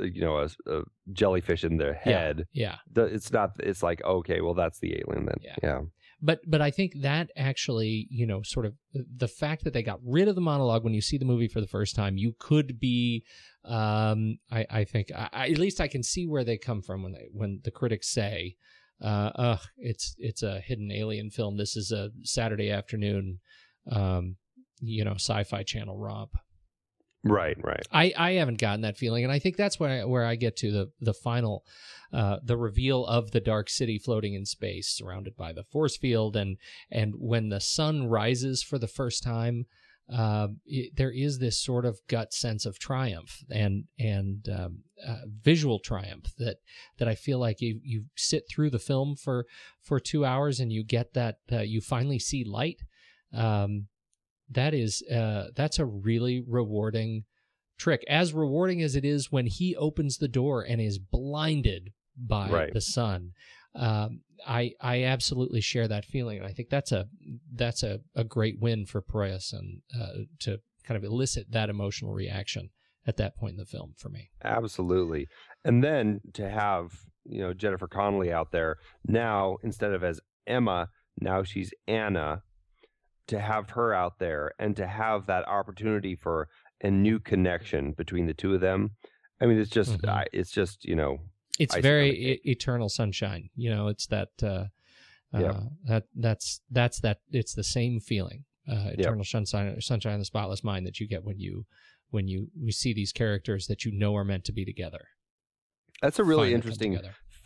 [0.00, 0.82] you know a, a,
[1.12, 2.46] jellyfish in their head.
[2.52, 3.04] Yeah, yeah.
[3.04, 3.50] It's not.
[3.58, 5.36] It's like okay, well that's the alien then.
[5.42, 5.56] Yeah.
[5.62, 5.80] yeah
[6.20, 10.00] but but I think that actually, you know, sort of the fact that they got
[10.04, 12.80] rid of the monologue when you see the movie for the first time, you could
[12.80, 13.24] be,
[13.64, 17.12] um, I, I think, I, at least I can see where they come from when
[17.12, 18.56] they when the critics say,
[19.02, 21.56] uh, ugh, it's it's a hidden alien film.
[21.56, 23.38] This is a Saturday afternoon,
[23.90, 24.36] um,
[24.80, 26.32] you know, sci-fi channel romp.
[27.24, 27.84] Right, right.
[27.92, 30.56] I, I haven't gotten that feeling, and I think that's where I, where I get
[30.58, 31.64] to the the final,
[32.12, 36.36] uh, the reveal of the dark city floating in space, surrounded by the force field,
[36.36, 36.58] and
[36.90, 39.66] and when the sun rises for the first time,
[40.12, 45.22] uh, it, there is this sort of gut sense of triumph and and um, uh,
[45.42, 46.58] visual triumph that
[46.98, 49.44] that I feel like you you sit through the film for
[49.82, 52.80] for two hours and you get that uh, you finally see light.
[53.34, 53.88] Um,
[54.50, 57.24] that is uh, that's a really rewarding
[57.78, 58.04] trick.
[58.08, 62.72] As rewarding as it is when he opens the door and is blinded by right.
[62.72, 63.32] the sun.
[63.74, 67.06] Um, I I absolutely share that feeling, and I think that's a
[67.52, 72.12] that's a, a great win for Proyas and uh, to kind of elicit that emotional
[72.12, 72.70] reaction
[73.06, 74.30] at that point in the film for me.
[74.44, 75.26] Absolutely,
[75.64, 76.92] and then to have
[77.24, 78.76] you know Jennifer Connelly out there
[79.06, 80.88] now instead of as Emma,
[81.20, 82.42] now she's Anna,
[83.28, 86.48] to have her out there and to have that opportunity for
[86.82, 88.90] a new connection between the two of them.
[89.40, 90.10] I mean, it's just, mm-hmm.
[90.10, 91.18] I, it's just, you know,
[91.58, 93.50] it's very e- eternal sunshine.
[93.54, 94.64] You know, it's that, uh,
[95.32, 95.50] yeah.
[95.50, 97.18] Uh, that that's that's that.
[97.30, 101.22] It's the same feeling, uh, eternal sunshine, sunshine in the spotless mind that you get
[101.22, 101.66] when you
[102.10, 105.08] when you, you see these characters that you know are meant to be together.
[106.00, 106.98] That's a really interesting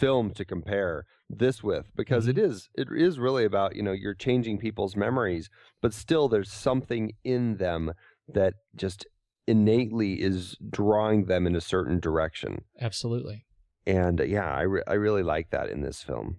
[0.02, 4.14] film to compare this with because it is it is really about you know you're
[4.28, 5.48] changing people's memories
[5.80, 7.92] but still there's something in them
[8.26, 9.06] that just
[9.46, 12.64] innately is drawing them in a certain direction.
[12.80, 13.44] Absolutely.
[13.86, 16.38] and uh, yeah i, re- I really like that in this film.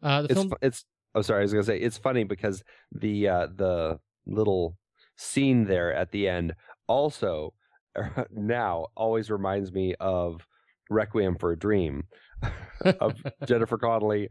[0.00, 0.84] Uh, the it's film fu- it's
[1.16, 4.76] oh sorry i was gonna say it's funny because the uh the little
[5.16, 6.54] scene there at the end
[6.86, 7.52] also
[8.30, 10.46] now always reminds me of
[10.90, 12.04] requiem for a dream
[13.00, 13.14] of
[13.46, 14.28] jennifer connelly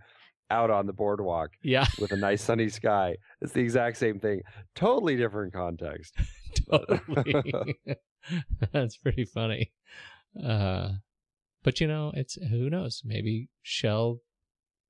[0.49, 4.41] out on the boardwalk yeah, with a nice sunny sky it's the exact same thing
[4.76, 6.14] totally different context
[6.70, 7.76] totally.
[8.72, 9.72] That's pretty funny.
[10.41, 10.89] Uh,
[11.64, 13.01] but you know, it's who knows?
[13.06, 14.20] Maybe Shell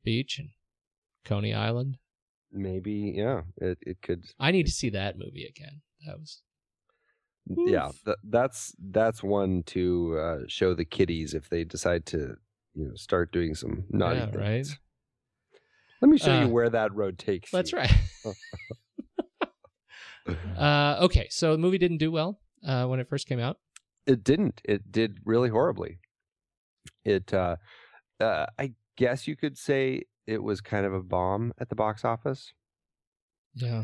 [0.04, 0.50] Beach and
[1.26, 1.98] Coney Island.
[2.52, 5.82] maybe yeah it, it could I need to see that movie again.
[6.06, 6.42] That was
[7.68, 12.36] yeah th- that's that's one to uh, show the kiddies if they decide to
[12.76, 14.68] you know start doing some naughty Yeah, things right.
[16.02, 17.58] let me show Uh, you where that road takes you.
[17.58, 17.78] that's you.
[17.78, 17.94] right.
[20.58, 23.58] uh, okay, so the movie didn't do well uh, when it first came out.
[24.06, 26.00] it didn't it did really horribly
[27.06, 27.56] it uh,
[28.20, 32.04] uh i guess you could say it was kind of a bomb at the box
[32.04, 32.54] office
[33.56, 33.84] Yeah.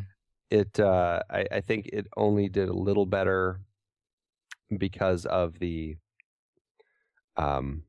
[0.50, 3.62] it uh I, I think it only did a little better
[4.78, 5.96] because of the
[7.38, 7.84] um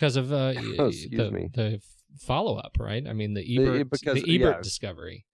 [0.00, 1.80] Because of uh, Oh, the, the
[2.18, 3.06] follow up, right?
[3.06, 4.62] I mean, the Ebert, because- the Ebert yeah.
[4.62, 5.26] discovery.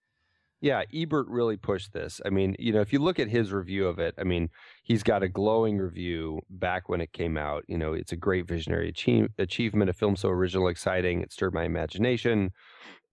[0.59, 2.19] Yeah, Ebert really pushed this.
[2.25, 4.49] I mean, you know, if you look at his review of it, I mean,
[4.81, 7.63] he's got a glowing review back when it came out.
[7.67, 11.53] You know, it's a great visionary achieve- achievement, a film so original, exciting, it stirred
[11.53, 12.49] my imagination,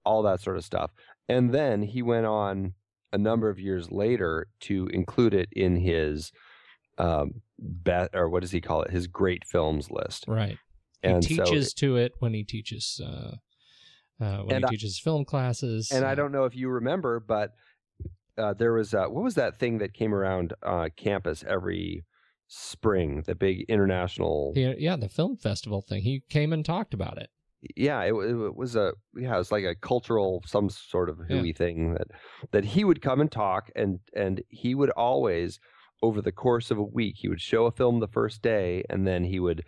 [0.04, 0.90] all that sort of stuff.
[1.28, 2.72] And then he went on
[3.12, 6.32] a number of years later to include it in his
[6.98, 8.90] um bet or what does he call it?
[8.90, 10.24] His great films list.
[10.26, 10.58] Right.
[11.04, 13.36] He And so teaches to it when he teaches uh,
[14.24, 15.90] uh, when he I- teaches film classes.
[15.92, 17.50] and I uh, don't know if you remember, but
[18.38, 22.04] uh, there was uh, what was that thing that came around uh, campus every
[22.48, 23.22] spring?
[23.26, 24.52] The big international.
[24.54, 26.02] the- yeah, the film festival thing.
[26.02, 27.28] He came and talked about it.
[27.76, 31.38] Yeah, it, it was a yeah, it was like a cultural some sort of Yeah.
[31.38, 32.08] hooey thing that
[32.52, 35.58] that he would come and talk, and and he would always
[36.02, 39.06] over the course of a week he would show a film the first day, and
[39.06, 39.64] then he would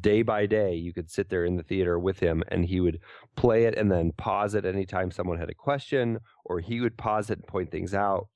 [0.00, 3.00] day by day you could sit there in the theater with him and he would
[3.36, 7.30] play it and then pause it anytime someone had a question or he would pause
[7.30, 8.28] it and point things out.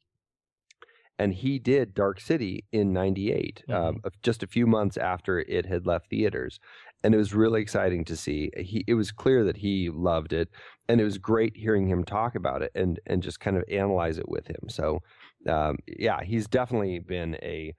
[1.21, 5.85] And he did dark city in 98 um, just a few months after it had
[5.85, 6.61] left theaters.
[7.03, 8.51] And it was really exciting to see.
[8.57, 10.49] He it was clear that he loved it
[10.89, 14.19] and it was great hearing him talk about it and and just kind of analyze
[14.19, 14.69] it with him.
[14.69, 15.01] So
[15.49, 17.75] um, yeah he's definitely been a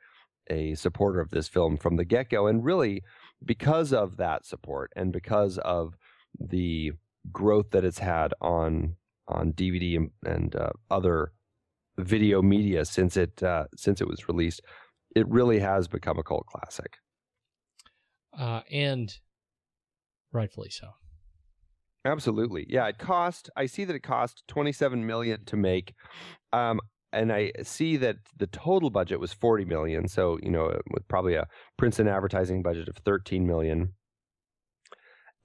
[0.50, 3.04] a supporter of this film from the get-go and really
[3.44, 5.96] because of that support and because of
[6.40, 6.92] the
[7.32, 8.96] growth that it's had on
[9.28, 11.32] on DVD and, and uh, other
[11.98, 14.62] video media since it uh, since it was released,
[15.16, 16.98] it really has become a cult classic.
[18.38, 19.16] Uh, and
[20.32, 20.90] rightfully so.
[22.06, 22.88] Absolutely, yeah.
[22.88, 23.50] It cost.
[23.56, 25.94] I see that it cost twenty seven million to make,
[26.54, 26.80] um,
[27.12, 30.07] and I see that the total budget was forty million.
[30.07, 31.47] So you know, with probably a
[31.78, 33.93] Princeton advertising budget of thirteen million,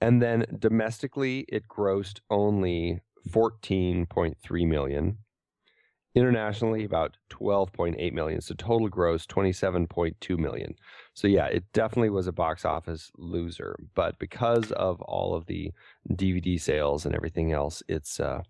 [0.01, 3.01] and then domestically it grossed only
[3.31, 5.17] fourteen point three million.
[6.15, 8.39] Internationally, about twelve point eight million.
[8.39, 10.75] So total gross twenty seven point two million.
[11.13, 13.75] So yeah, it definitely was a box office loser.
[13.95, 15.73] But because of all of the
[16.09, 18.43] DVD sales and everything else, it's uh,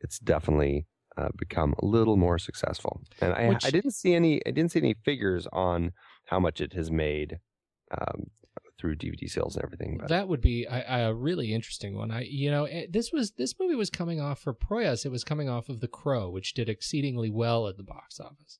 [0.00, 0.86] it's definitely
[1.16, 3.02] uh, become a little more successful.
[3.20, 5.92] And I, Which- I didn't see any I didn't see any figures on
[6.26, 7.38] how much it has made
[7.98, 8.30] um,
[8.78, 9.98] through DVD sales and everything.
[9.98, 12.10] But That would be a, a really interesting one.
[12.10, 15.04] I, you know, this was this movie was coming off for Proyas.
[15.04, 18.58] It was coming off of The Crow, which did exceedingly well at the box office.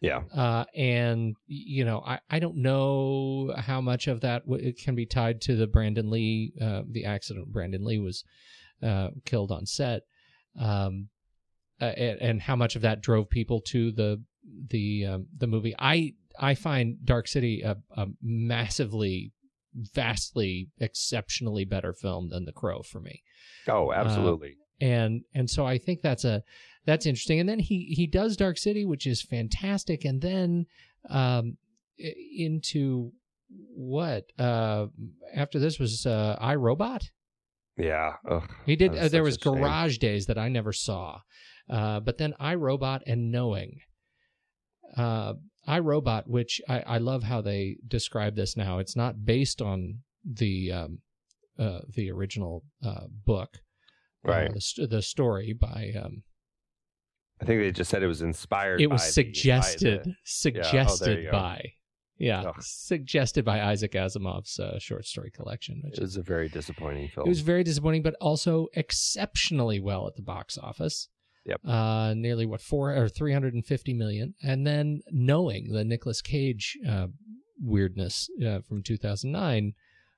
[0.00, 4.78] yeah, Uh, and you know, I, I don't know how much of that w- it
[4.78, 7.52] can be tied to the Brandon Lee, uh, the accident.
[7.52, 8.24] Brandon Lee was
[8.82, 10.02] uh, killed on set,
[10.58, 11.08] um,
[11.82, 14.22] uh, and, and how much of that drove people to the
[14.70, 15.74] the um, the movie.
[15.78, 19.32] I I find Dark City a, a massively,
[19.74, 23.22] vastly, exceptionally better film than The Crow for me
[23.68, 24.56] oh, absolutely.
[24.80, 26.42] and and so I think that's a
[26.84, 27.40] that's interesting.
[27.40, 30.66] And then he he does Dark City, which is fantastic, and then
[31.08, 31.56] um
[31.98, 33.12] into
[33.74, 34.86] what uh
[35.34, 37.10] after this was uh I, Robot.
[37.76, 38.96] yeah, Ugh, He did.
[38.96, 39.54] Uh, there was a shame.
[39.54, 41.20] Garage Days that I never saw,
[41.70, 43.78] uh, but then I, Robot and Knowing.
[44.96, 45.34] Uh,
[45.66, 48.78] I, Robot, which I, I love how they describe this now.
[48.78, 50.98] It's not based on the um,
[51.58, 53.58] uh, the original uh, book,
[54.24, 54.50] Right.
[54.50, 56.22] Uh, the, st- the story by um,
[57.40, 58.80] I think they just said it was inspired.
[58.80, 61.32] it by was the- suggested the- Oh, suggested you go.
[61.32, 61.72] by
[62.18, 62.54] yeah Ugh.
[62.60, 65.80] suggested by Isaac Asimov's uh, short story collection.
[65.84, 67.26] Which it was a very disappointing film.
[67.26, 71.08] It was very disappointing, but also exceptionally well at the box office.
[71.44, 71.60] Yep.
[71.66, 76.22] Uh, nearly what four or three hundred and fifty million, and then knowing the Nicolas
[76.22, 77.08] Cage uh,
[77.60, 79.72] weirdness uh, from two thousand nine,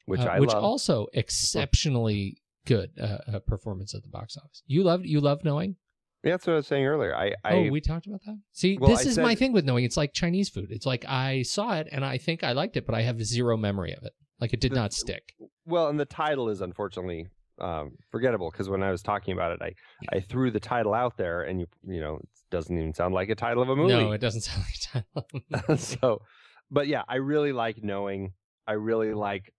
[0.07, 0.63] which uh, I which love.
[0.63, 4.63] also exceptionally good uh, uh, performance at the box office.
[4.67, 5.77] You loved you loved knowing.
[6.23, 7.15] Yeah, that's what I was saying earlier.
[7.15, 8.39] I, I oh, we talked about that.
[8.53, 9.85] See, Well, this I is my thing with knowing.
[9.85, 10.69] It's like Chinese food.
[10.71, 13.59] It's like I saw it and I think I liked it, but I have zero
[13.59, 14.13] memory of it.
[14.41, 15.35] Like it did The- not stick.
[15.67, 17.27] well, and the title is unfortunately
[17.61, 19.73] um, forgettable because when I was talking about it, I
[20.17, 23.29] I threw the title out there, and you you know it doesn't even sound like
[23.29, 23.93] a title of a movie.
[23.93, 25.77] No, it doesn't sound like a title.
[25.77, 26.23] so,
[26.71, 28.33] but yeah, I really like knowing.
[28.67, 29.53] I really like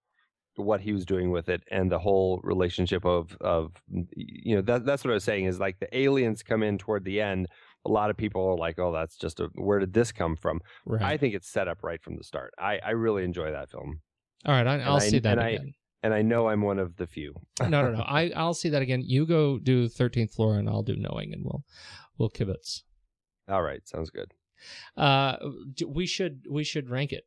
[0.58, 3.74] what he was doing with it and the whole relationship of of
[4.16, 7.04] you know that that's what I was saying is like the aliens come in toward
[7.04, 7.48] the end.
[7.86, 10.62] A lot of people are like, "Oh, that's just a where did this come from?"
[10.86, 11.02] right.
[11.02, 12.54] I think it's set up right from the start.
[12.58, 14.00] I I really enjoy that film,
[14.46, 15.74] All right, I, I'll I- see that and I- again.
[16.06, 17.34] And I know I'm one of the few.
[17.60, 18.02] no, no, no.
[18.08, 19.02] I I'll see that again.
[19.04, 21.64] You go do thirteenth floor, and I'll do knowing, and we'll
[22.20, 22.84] we'll kibitz.
[23.50, 24.32] All right, sounds good.
[24.96, 25.38] Uh,
[25.88, 27.24] we should we should rank it.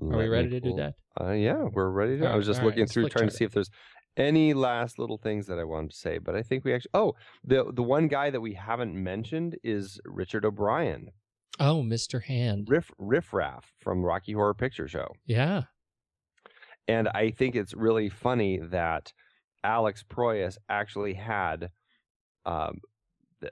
[0.00, 0.94] Are we ready to do that?
[1.20, 2.26] Uh, yeah, we're ready to.
[2.26, 3.70] All I was just right, looking let's through trying to see if there's
[4.16, 6.90] any last little things that I wanted to say, but I think we actually.
[6.94, 7.14] Oh,
[7.44, 11.10] the the one guy that we haven't mentioned is Richard O'Brien,
[11.60, 12.24] Oh, Mr.
[12.24, 12.66] Hand.
[12.68, 15.62] Riff Riff Raff from Rocky Horror Picture Show, Yeah.
[16.88, 19.12] And I think it's really funny that
[19.64, 21.70] Alex Proyas actually had
[22.44, 22.80] um,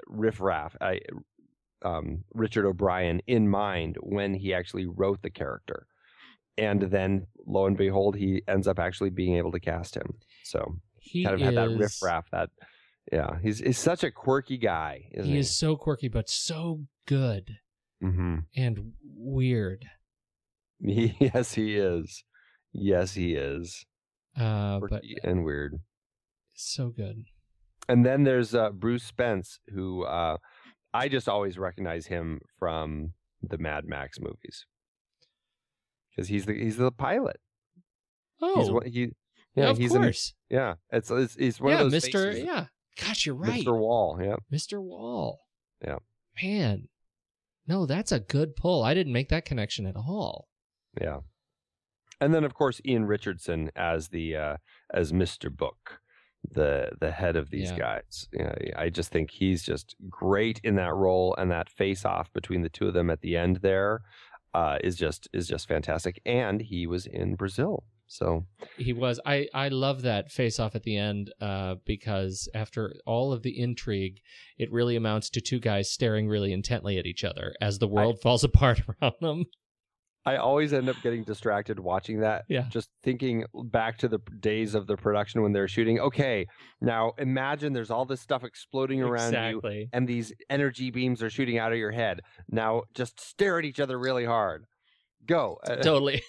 [0.07, 1.01] Riff Raff, I,
[1.83, 5.87] um, Richard O'Brien in mind when he actually wrote the character.
[6.59, 10.19] And then, lo and behold, he ends up actually being able to cast him.
[10.45, 12.29] So He kind of is, had that riff raff.
[12.33, 12.51] That
[13.11, 15.41] yeah, he's he's such a quirky guy, isn't He he?
[15.41, 17.59] is so quirky, but so good
[18.03, 19.87] hmm and weird.
[20.81, 22.25] yes, he is.
[22.73, 23.85] Yes, he is.
[24.39, 25.81] Uh, but and weird.
[26.55, 27.25] so good.
[27.89, 30.37] And then there's uh, Bruce Spence, who uh,
[30.95, 33.13] I just always recognize him from
[33.43, 34.67] the Mad Max movies
[36.11, 37.41] because he's the he's the pilot.
[38.41, 39.09] Oh, He's one, he
[39.57, 40.33] yeah of he's course.
[40.49, 42.31] yeah it's it's he's one yeah, of those Mr.
[42.31, 42.67] faces, Yeah.
[43.01, 43.65] Gosh, you're right.
[43.65, 43.77] Mr.
[43.79, 44.19] Wall.
[44.23, 44.81] Yeah, Mr.
[44.81, 45.41] Wall.
[45.85, 45.97] Yeah.
[46.43, 46.89] Man.
[47.67, 48.83] No, that's a good pull.
[48.83, 50.49] I didn't make that connection at all.
[51.01, 51.21] yeah.
[52.21, 54.57] And then of course Ian Richardson as the uh,
[54.93, 55.55] as Mr.
[55.55, 56.01] Book,
[56.51, 57.79] the the head of these Yeah.
[57.79, 58.29] guys.
[58.33, 62.63] Yeah, I just think he's just great in that role, and that face off between
[62.63, 64.03] the two of them at the end there
[64.55, 66.21] uh, is just is just fantastic.
[66.27, 68.47] And he was in Brazil, so
[68.77, 69.21] He was.
[69.25, 73.59] I I love that face off at the end uh, because after all of the
[73.59, 74.21] intrigue,
[74.59, 78.21] it really amounts to two guys staring really intently at each other as the world
[78.21, 79.45] falls apart around them.
[80.27, 82.45] I always end up getting distracted watching that.
[82.49, 82.67] Yeah.
[82.69, 85.99] Just thinking back to the days of the production when they're shooting.
[85.99, 86.47] Okay,
[86.81, 91.59] now imagine there's all this stuff exploding around you and these energy beams are shooting
[91.59, 92.21] out of your head.
[92.51, 94.67] Now just stare at each other really hard.
[95.25, 95.59] Go.
[95.83, 96.23] Totally.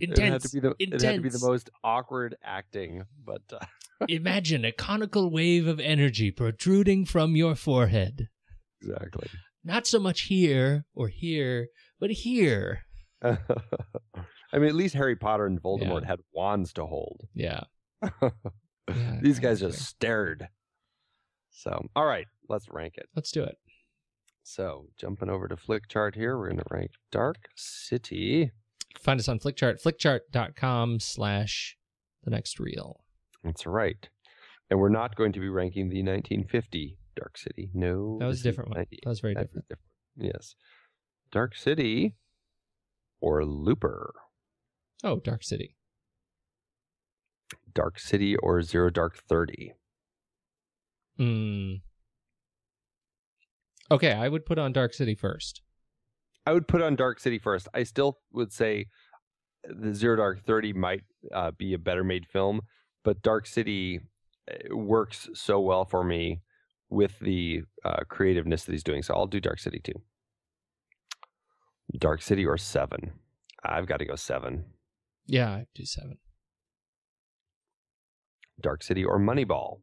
[0.00, 3.64] it had to be the it had to be the most awkward acting, but uh,
[4.08, 8.28] Imagine a conical wave of energy protruding from your forehead.
[8.82, 9.28] exactly.
[9.64, 11.68] Not so much here or here,
[12.00, 12.80] but here.
[13.22, 13.38] I
[14.54, 16.08] mean, at least Harry Potter and Voldemort Yeah.
[16.08, 17.22] had wands to hold.
[17.34, 17.60] Yeah.
[18.88, 20.46] Yeah, These guys just stared.
[21.50, 23.08] So, all right, let's rank it.
[23.16, 23.56] Let's do it.
[24.44, 28.52] So, jumping over to Flickchart here, we're going to rank Dark City.
[29.00, 31.76] Find us on Flickchart, flickchart.com slash
[32.22, 33.00] the next reel.
[33.42, 34.08] That's right.
[34.70, 37.70] And we're not going to be ranking the 1950 Dark City.
[37.74, 38.18] No.
[38.20, 38.86] That was a different one.
[39.02, 39.66] That was very that different.
[39.68, 40.32] different.
[40.32, 40.54] Yes.
[41.30, 42.14] Dark City
[43.20, 44.14] or Looper.
[45.04, 45.74] Oh, Dark City.
[47.74, 49.74] Dark City or Zero Dark 30.
[51.18, 51.74] Hmm.
[53.90, 55.62] Okay, I would put on Dark City first.
[56.44, 57.68] I would put on Dark City first.
[57.74, 58.86] I still would say
[59.64, 62.62] the Zero Dark Thirty might uh, be a better made film,
[63.04, 64.00] but Dark City
[64.50, 66.40] uh, works so well for me
[66.88, 69.02] with the uh, creativeness that he's doing.
[69.02, 70.00] So I'll do Dark City too.
[71.98, 73.12] Dark City or Seven?
[73.64, 74.64] I've got to go Seven.
[75.26, 76.18] Yeah, I'd do seven.
[78.60, 79.80] Dark City or Moneyball?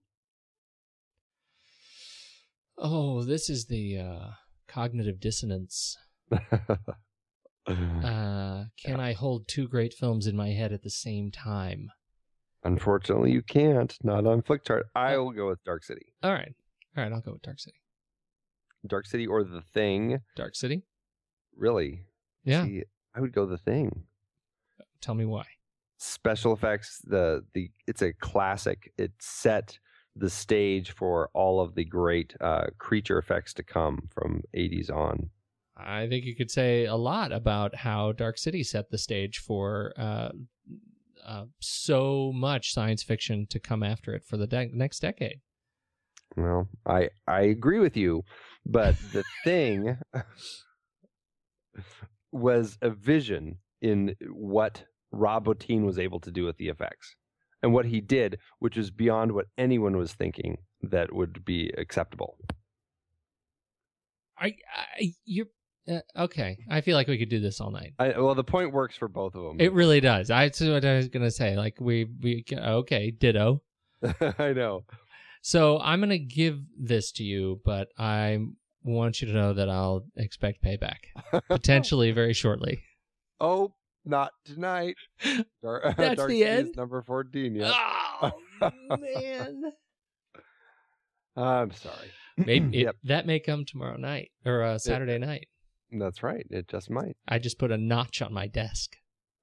[2.77, 4.27] Oh, this is the uh,
[4.67, 5.97] cognitive dissonance.
[7.65, 11.89] Uh, can I hold two great films in my head at the same time?
[12.65, 13.97] Unfortunately, you can't.
[14.03, 14.81] Not on Flickchart.
[14.93, 16.07] I will go with Dark City.
[16.21, 16.53] All right.
[16.97, 17.77] All right, I'll go with Dark City.
[18.85, 20.19] Dark City or The Thing.
[20.35, 20.83] Dark City?
[21.55, 22.05] Really?
[22.43, 22.65] Yeah.
[22.65, 22.83] See,
[23.15, 24.03] I would go The Thing.
[25.01, 25.45] Tell me why.
[25.97, 26.99] Special effects.
[27.03, 28.91] The the it's a classic.
[28.97, 29.77] It set
[30.15, 35.29] the stage for all of the great uh, creature effects to come from 80s on.
[35.75, 39.91] I think you could say a lot about how Dark City set the stage for
[39.97, 40.29] uh,
[41.25, 45.39] uh, so much science fiction to come after it for the de- next decade.
[46.35, 48.23] Well, I I agree with you,
[48.65, 49.97] but the thing
[52.31, 57.15] was a vision in what Rob Bottin was able to do with the effects
[57.61, 62.37] and what he did, which is beyond what anyone was thinking that would be acceptable.
[64.37, 65.47] I, I you're
[65.89, 66.57] uh, okay.
[66.69, 67.93] I feel like we could do this all night.
[67.99, 69.57] I, well, the point works for both of them.
[69.59, 70.31] It really does.
[70.31, 71.55] I, that's what I was gonna say.
[71.55, 73.61] Like we we okay, ditto.
[74.39, 74.85] I know.
[75.41, 78.39] So I'm gonna give this to you, but I
[78.83, 80.97] want you to know that I'll expect payback
[81.49, 82.81] potentially very shortly.
[83.39, 83.73] Oh,
[84.05, 84.95] not tonight.
[85.61, 86.75] Dar- That's the end?
[86.75, 87.55] number fourteen.
[87.55, 87.71] Yeah.
[88.21, 88.31] Oh
[88.89, 89.63] man.
[91.35, 92.11] I'm sorry.
[92.37, 92.95] Maybe it, Yep.
[93.05, 95.47] that may come tomorrow night or uh, Saturday night.
[95.91, 96.45] That's right.
[96.49, 97.15] It just might.
[97.27, 98.95] I just put a notch on my desk.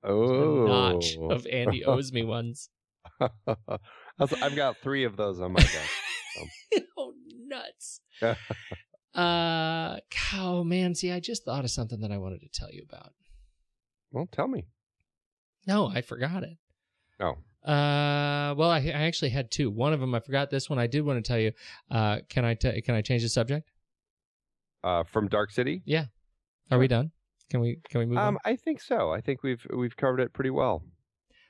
[0.05, 2.71] Oh, A notch of Andy owes me ones.
[3.21, 5.91] I've got three of those on my desk.
[6.99, 7.13] oh,
[7.47, 8.01] nuts.
[9.15, 9.99] Uh,
[10.35, 13.13] oh man, see, I just thought of something that I wanted to tell you about.
[14.13, 14.67] Well, tell me.
[15.67, 16.57] No, I forgot it.
[17.21, 17.37] Oh,
[17.69, 19.71] Uh, well, I, I actually had two.
[19.71, 20.51] One of them I forgot.
[20.51, 21.53] This one I did want to tell you.
[21.91, 23.71] Uh, can I t- can I change the subject?
[24.83, 25.83] uh, from Dark City.
[25.85, 26.07] Yeah.
[26.71, 27.11] Are we done?
[27.51, 28.53] Can we can we move Um, on?
[28.53, 29.11] I think so.
[29.13, 30.83] I think we've we've covered it pretty well.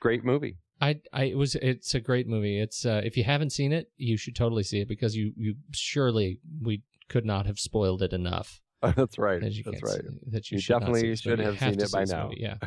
[0.01, 0.57] Great movie.
[0.81, 2.59] I I it was it's a great movie.
[2.59, 5.55] It's uh, if you haven't seen it, you should totally see it because you you
[5.71, 6.81] surely we
[7.11, 8.61] could not have spoiled it enough.
[8.81, 9.39] That's right.
[9.41, 10.01] that you That's right.
[10.01, 11.39] see- that you, You should definitely should.
[11.39, 12.23] You have seen it by now.
[12.29, 12.57] movie, Yeah.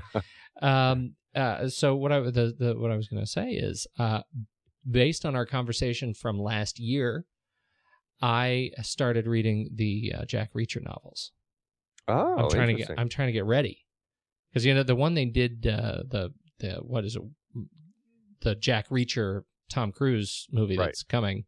[0.63, 1.15] um.
[1.35, 1.69] Uh.
[1.69, 4.21] So what I the, the what I was going to say is uh,
[4.89, 7.25] based on our conversation from last year,
[8.23, 11.33] I started reading the uh, Jack Reacher novels.
[12.07, 12.91] Oh, I'm trying to get.
[12.97, 13.79] I'm trying to get ready
[14.51, 16.31] because you know the one they did uh, the
[16.61, 17.23] the what is it
[18.43, 20.87] the Jack Reacher Tom Cruise movie Right.
[20.87, 21.45] that's coming.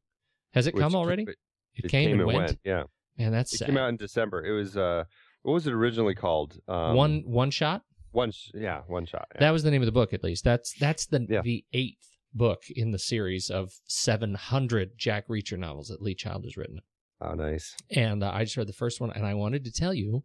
[0.54, 1.24] Has it Which come already?
[1.24, 1.36] It,
[1.76, 2.58] It, came, and went.
[2.64, 2.84] Yeah,
[3.18, 3.66] Man, that's it sad.
[3.66, 4.44] came out in December.
[4.44, 5.04] It was uh,
[5.42, 6.58] what was it originally called?
[6.68, 7.82] Um, one one shot.
[8.12, 9.26] one, sh- yeah, one shot.
[9.34, 9.40] Yeah.
[9.40, 10.44] That was the name of the book, at least.
[10.44, 11.42] That's that's the Yeah.
[11.42, 11.98] the eighth
[12.34, 16.80] book in the series of 700 Jack Reacher novels that Lee Child has written.
[17.22, 17.74] oh, nice.
[17.90, 20.22] And uh, I just read the first one, and I wanted to tell you,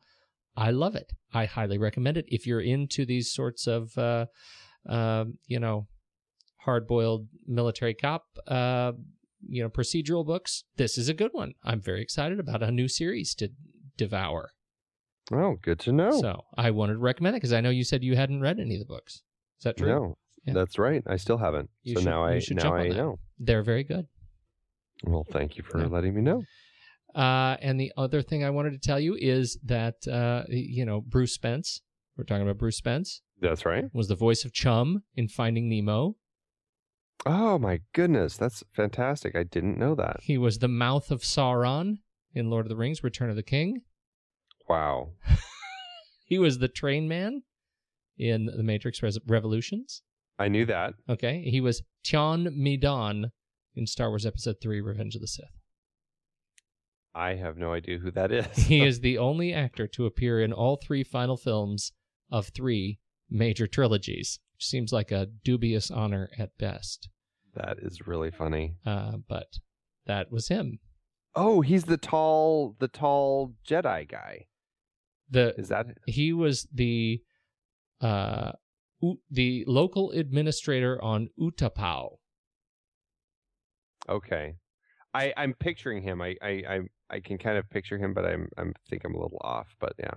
[0.57, 1.13] I love it.
[1.33, 4.25] I highly recommend it if you're into these sorts of, uh,
[4.89, 5.87] um, you know,
[6.65, 8.91] hard-boiled military cop, uh,
[9.47, 10.63] you know, procedural books.
[10.77, 11.53] This is a good one.
[11.63, 13.49] I'm very excited about a new series to
[13.97, 14.51] devour.
[15.31, 16.19] Oh, good to know.
[16.19, 18.75] So I wanted to recommend it because I know you said you hadn't read any
[18.75, 19.15] of the books.
[19.59, 19.87] Is that true?
[19.87, 20.53] No, Yeah.
[20.53, 21.03] that's right.
[21.05, 21.69] I still haven't.
[21.83, 22.97] You so should- now I now I that.
[22.97, 23.19] know.
[23.39, 24.07] They're very good.
[25.03, 25.87] Well, thank you for Yeah.
[25.87, 26.43] letting me know.
[27.15, 31.01] Uh, and the other thing I wanted to tell you is that uh, you know
[31.01, 31.81] Bruce Spence.
[32.17, 33.85] We're talking about Bruce Spence That's right.
[33.93, 36.15] was the voice of Chum in Finding Nemo.
[37.25, 39.35] Oh my goodness, that's fantastic.
[39.35, 40.17] I didn't know that.
[40.21, 41.97] He was the mouth of Sauron
[42.33, 43.81] in Lord of the Rings: Return of the King.
[44.67, 45.11] Wow.
[46.25, 47.43] He was the train man
[48.17, 50.01] in The Matrix Revolutions.
[50.39, 50.93] I knew that.
[51.09, 53.31] Okay, he was Tion Medon
[53.75, 55.59] in Star Wars Episode Three: Revenge of the Sith.
[57.13, 58.45] I have no idea who that is.
[58.55, 61.91] he is the only actor to appear in all three final films
[62.31, 62.99] of three
[63.29, 67.09] major trilogies, which seems like a dubious honor at best.
[67.55, 68.75] that is really funny.
[68.85, 69.47] Uh, but
[70.05, 70.77] that was him.
[71.35, 74.45] Oh, he's the tall the tall Jedi guy.
[75.31, 77.21] The Is that he was the
[78.01, 78.51] uh
[79.31, 82.17] the local administrator on Utapau.
[84.07, 84.57] okay?
[85.15, 86.21] I I'm picturing him.
[86.21, 86.79] I I I,
[87.09, 89.75] I can kind of picture him, but I'm I'm think I'm a little off.
[89.79, 90.13] But yeah.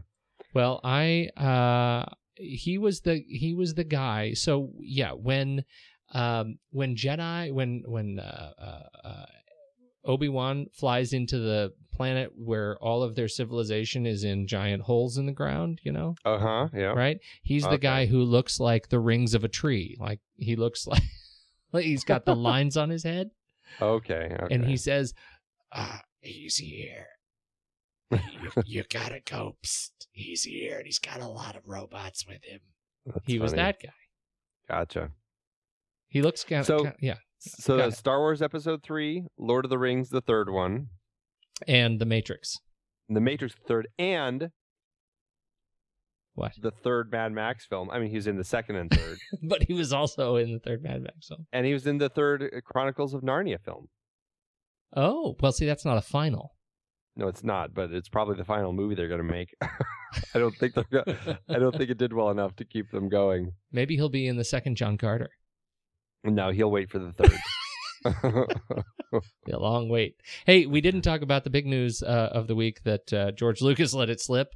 [0.52, 4.32] Well, I uh he was the he was the guy.
[4.34, 5.64] So yeah, when
[6.12, 9.26] um when Jedi when when uh, uh, uh
[10.04, 15.24] Obi-Wan flies into the planet where all of their civilization is in giant holes in
[15.26, 16.68] the ground, you know, Uh huh.
[16.74, 16.92] Yeah.
[16.92, 17.18] right?
[17.42, 19.96] He's the guy who looks like the rings of a tree.
[19.98, 21.02] Like he looks like
[21.72, 23.30] like he's got the lines on his head
[23.80, 24.36] Okay.
[24.40, 24.54] Okay.
[24.54, 25.14] and he says,
[25.72, 27.06] ah, he's here.
[28.10, 28.18] You,
[28.66, 29.56] you gotta go.
[29.64, 32.60] Psst, he's here, and he's got a lot of robots with him.
[33.06, 33.90] That's he was that guy.
[34.68, 35.10] Gotcha.
[36.08, 37.16] He looks kind of So- yeah.
[37.38, 40.88] So Star Wars Episode Three, Lord of the Rings, the third one,
[41.68, 42.58] And the Matrix.
[43.10, 44.50] The Matrix, the third, and
[46.34, 46.52] What?
[46.58, 47.90] the third Mad Max film.
[47.90, 50.82] I mean, he's in the second and third, But he was also in the third
[50.82, 51.46] Mad Max film.
[51.52, 53.88] and he was in the third uh, Chronicles of Narnia film.
[54.96, 56.53] Oh, well, see, that's not a final.
[57.16, 59.54] No, it's not, but it's probably the final movie they're going to make.
[59.62, 60.84] I don't think they're.
[60.90, 63.52] Gonna, I don't think it did well enough to keep them going.
[63.70, 65.30] Maybe he'll be in the second John Carter.
[66.24, 67.32] No, he'll wait for the third.
[69.46, 70.16] Be a long wait.
[70.46, 73.62] Hey, we didn't talk about the big news uh, of the week that uh, George
[73.62, 74.48] Lucas let it slip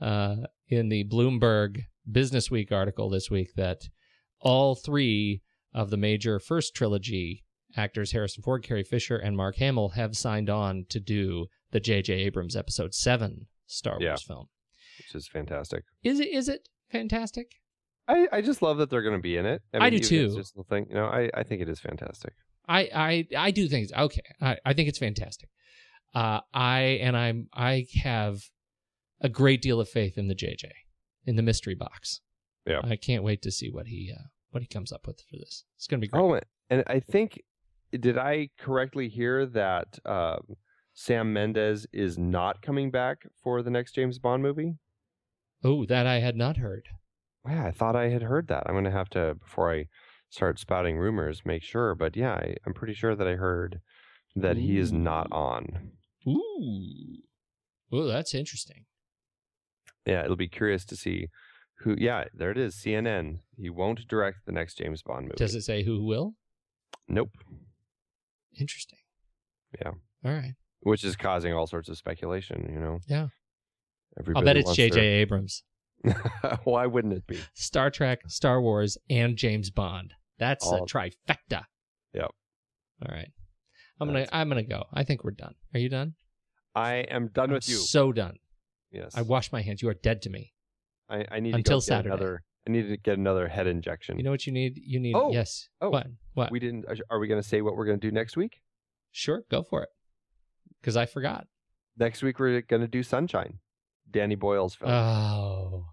[0.00, 0.36] uh,
[0.68, 3.82] in the Bloomberg Business Week article this week that
[4.40, 5.42] all three
[5.72, 7.44] of the major first trilogy
[7.76, 11.46] actors, Harrison Ford, Carrie Fisher, and Mark Hamill, have signed on to do
[11.76, 12.14] the J.J.
[12.14, 14.12] Abrams Episode 7 Star Yeah.
[14.12, 14.46] Wars film.
[14.96, 15.84] which is fantastic.
[16.02, 16.28] Is it?
[16.28, 17.48] Is it fantastic?
[18.08, 19.60] I, I just love that they're going to be in it.
[19.74, 20.24] I do even if too.
[20.28, 21.04] It's just the thing, you know.
[21.04, 22.32] I, I think it is fantastic.
[22.66, 24.22] I I I do think it's okay.
[24.40, 25.50] I, I think it's fantastic.
[26.14, 28.38] Uh, I and I'm I have
[29.20, 30.64] a great deal of faith in the JJ
[31.26, 32.22] in the mystery box.
[32.66, 32.80] Yeah.
[32.82, 35.64] I can't wait to see what he uh, what he comes up with for this.
[35.76, 36.22] It's gonna be great.
[36.22, 36.40] Oh,
[36.70, 37.42] and I think
[37.92, 40.56] did I correctly hear that um,
[40.98, 44.76] Sam Mendes is not coming back for the next James Bond movie?
[45.62, 46.88] Oh, that I had not heard.
[47.46, 48.62] Yeah, I thought I had heard that.
[48.66, 49.84] I'm going to have to before I
[50.30, 51.94] start spouting rumors, make sure.
[51.94, 53.80] But yeah, I, I'm pretty sure that I heard
[54.34, 55.90] that he is not on.
[56.26, 57.18] Ooh,
[57.92, 58.86] oh, that's interesting.
[60.06, 61.28] Yeah, it'll be curious to see
[61.80, 61.94] who.
[61.98, 62.74] Yeah, there it is.
[62.74, 63.40] CNN.
[63.58, 65.36] He won't direct the next James Bond movie.
[65.36, 66.32] Does it say who will?
[67.06, 67.32] Nope.
[68.58, 68.98] Interesting.
[69.78, 69.92] Yeah.
[70.24, 70.54] All right.
[70.86, 72.70] Which is causing all sorts of speculation.
[72.72, 72.98] You know.
[73.08, 73.26] Yeah.
[74.18, 74.94] Everybody I'll bet it's J.J.
[74.94, 75.62] their- Abrams.
[76.64, 77.40] Why wouldn't it be?
[77.54, 80.14] Star Trek, Star Wars, and James Bond.
[80.38, 81.64] That's a trifecta.
[82.14, 82.30] Yep.
[83.02, 83.28] All right.
[84.00, 84.84] I'm gonna I'm gonna go.
[84.92, 85.54] I think we're done.
[85.74, 86.14] Are you done?
[86.74, 87.76] I am done I'm with you.
[87.76, 88.36] So done.
[88.92, 89.16] yes.
[89.16, 89.82] I wash my hands.
[89.82, 90.52] You are dead to me.
[91.08, 92.08] I, I need Until to go get Saturday.
[92.14, 92.42] another.
[92.68, 94.18] I need to get another head injection.
[94.18, 94.76] You know what you need?
[94.76, 95.32] You need Oh.
[95.32, 95.68] yes.
[95.80, 95.90] Oh.
[95.90, 96.06] What?
[96.34, 96.50] What?
[96.52, 96.84] we didn't.
[97.10, 98.60] Are we going to say what we're going to do next week?
[99.12, 99.88] sure, go for it.
[100.80, 101.46] Because I forgot.
[101.98, 103.58] Next week we're going to do Sunshine,
[104.10, 104.90] Danny Boyle's film.
[104.90, 105.86] Oh,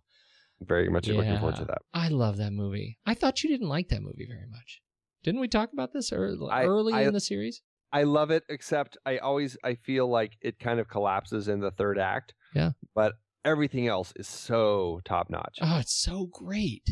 [0.61, 1.79] Very much looking forward to that.
[1.93, 2.97] I love that movie.
[3.05, 4.81] I thought you didn't like that movie very much.
[5.23, 7.61] Didn't we talk about this early, I- early I- in the series?
[7.91, 11.69] I love it, except I always I feel like it kind of collapses in the
[11.69, 12.33] third act.
[12.55, 12.71] Yeah.
[12.95, 13.13] But
[13.45, 15.59] everything else is so top notch.
[15.61, 16.89] Oh, it's so great.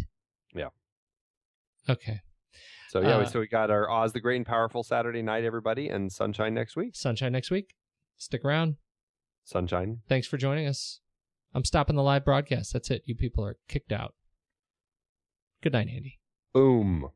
[0.53, 0.68] Yeah.
[1.89, 2.19] Okay.
[2.89, 5.89] So yeah, uh, so we got our Oz the Great and Powerful Saturday night, everybody,
[5.89, 6.95] and Sunshine next week.
[6.95, 7.73] Sunshine next week.
[8.22, 8.76] Stick around.
[9.43, 10.02] Sunshine.
[10.07, 10.99] Thanks for joining us.
[11.56, 12.72] I'm stopping the live broadcast.
[12.72, 13.02] That's it.
[13.06, 14.14] You people are kicked out.
[15.64, 16.19] Good night, Andy.
[16.53, 17.10] Boom.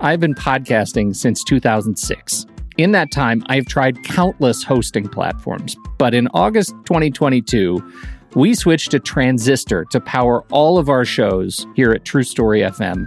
[0.00, 2.46] I've been podcasting since 2006.
[2.78, 7.92] In that time, I've tried countless hosting platforms, but in August 2022,
[8.34, 13.06] we switched to Transistor to power all of our shows here at True Story FM,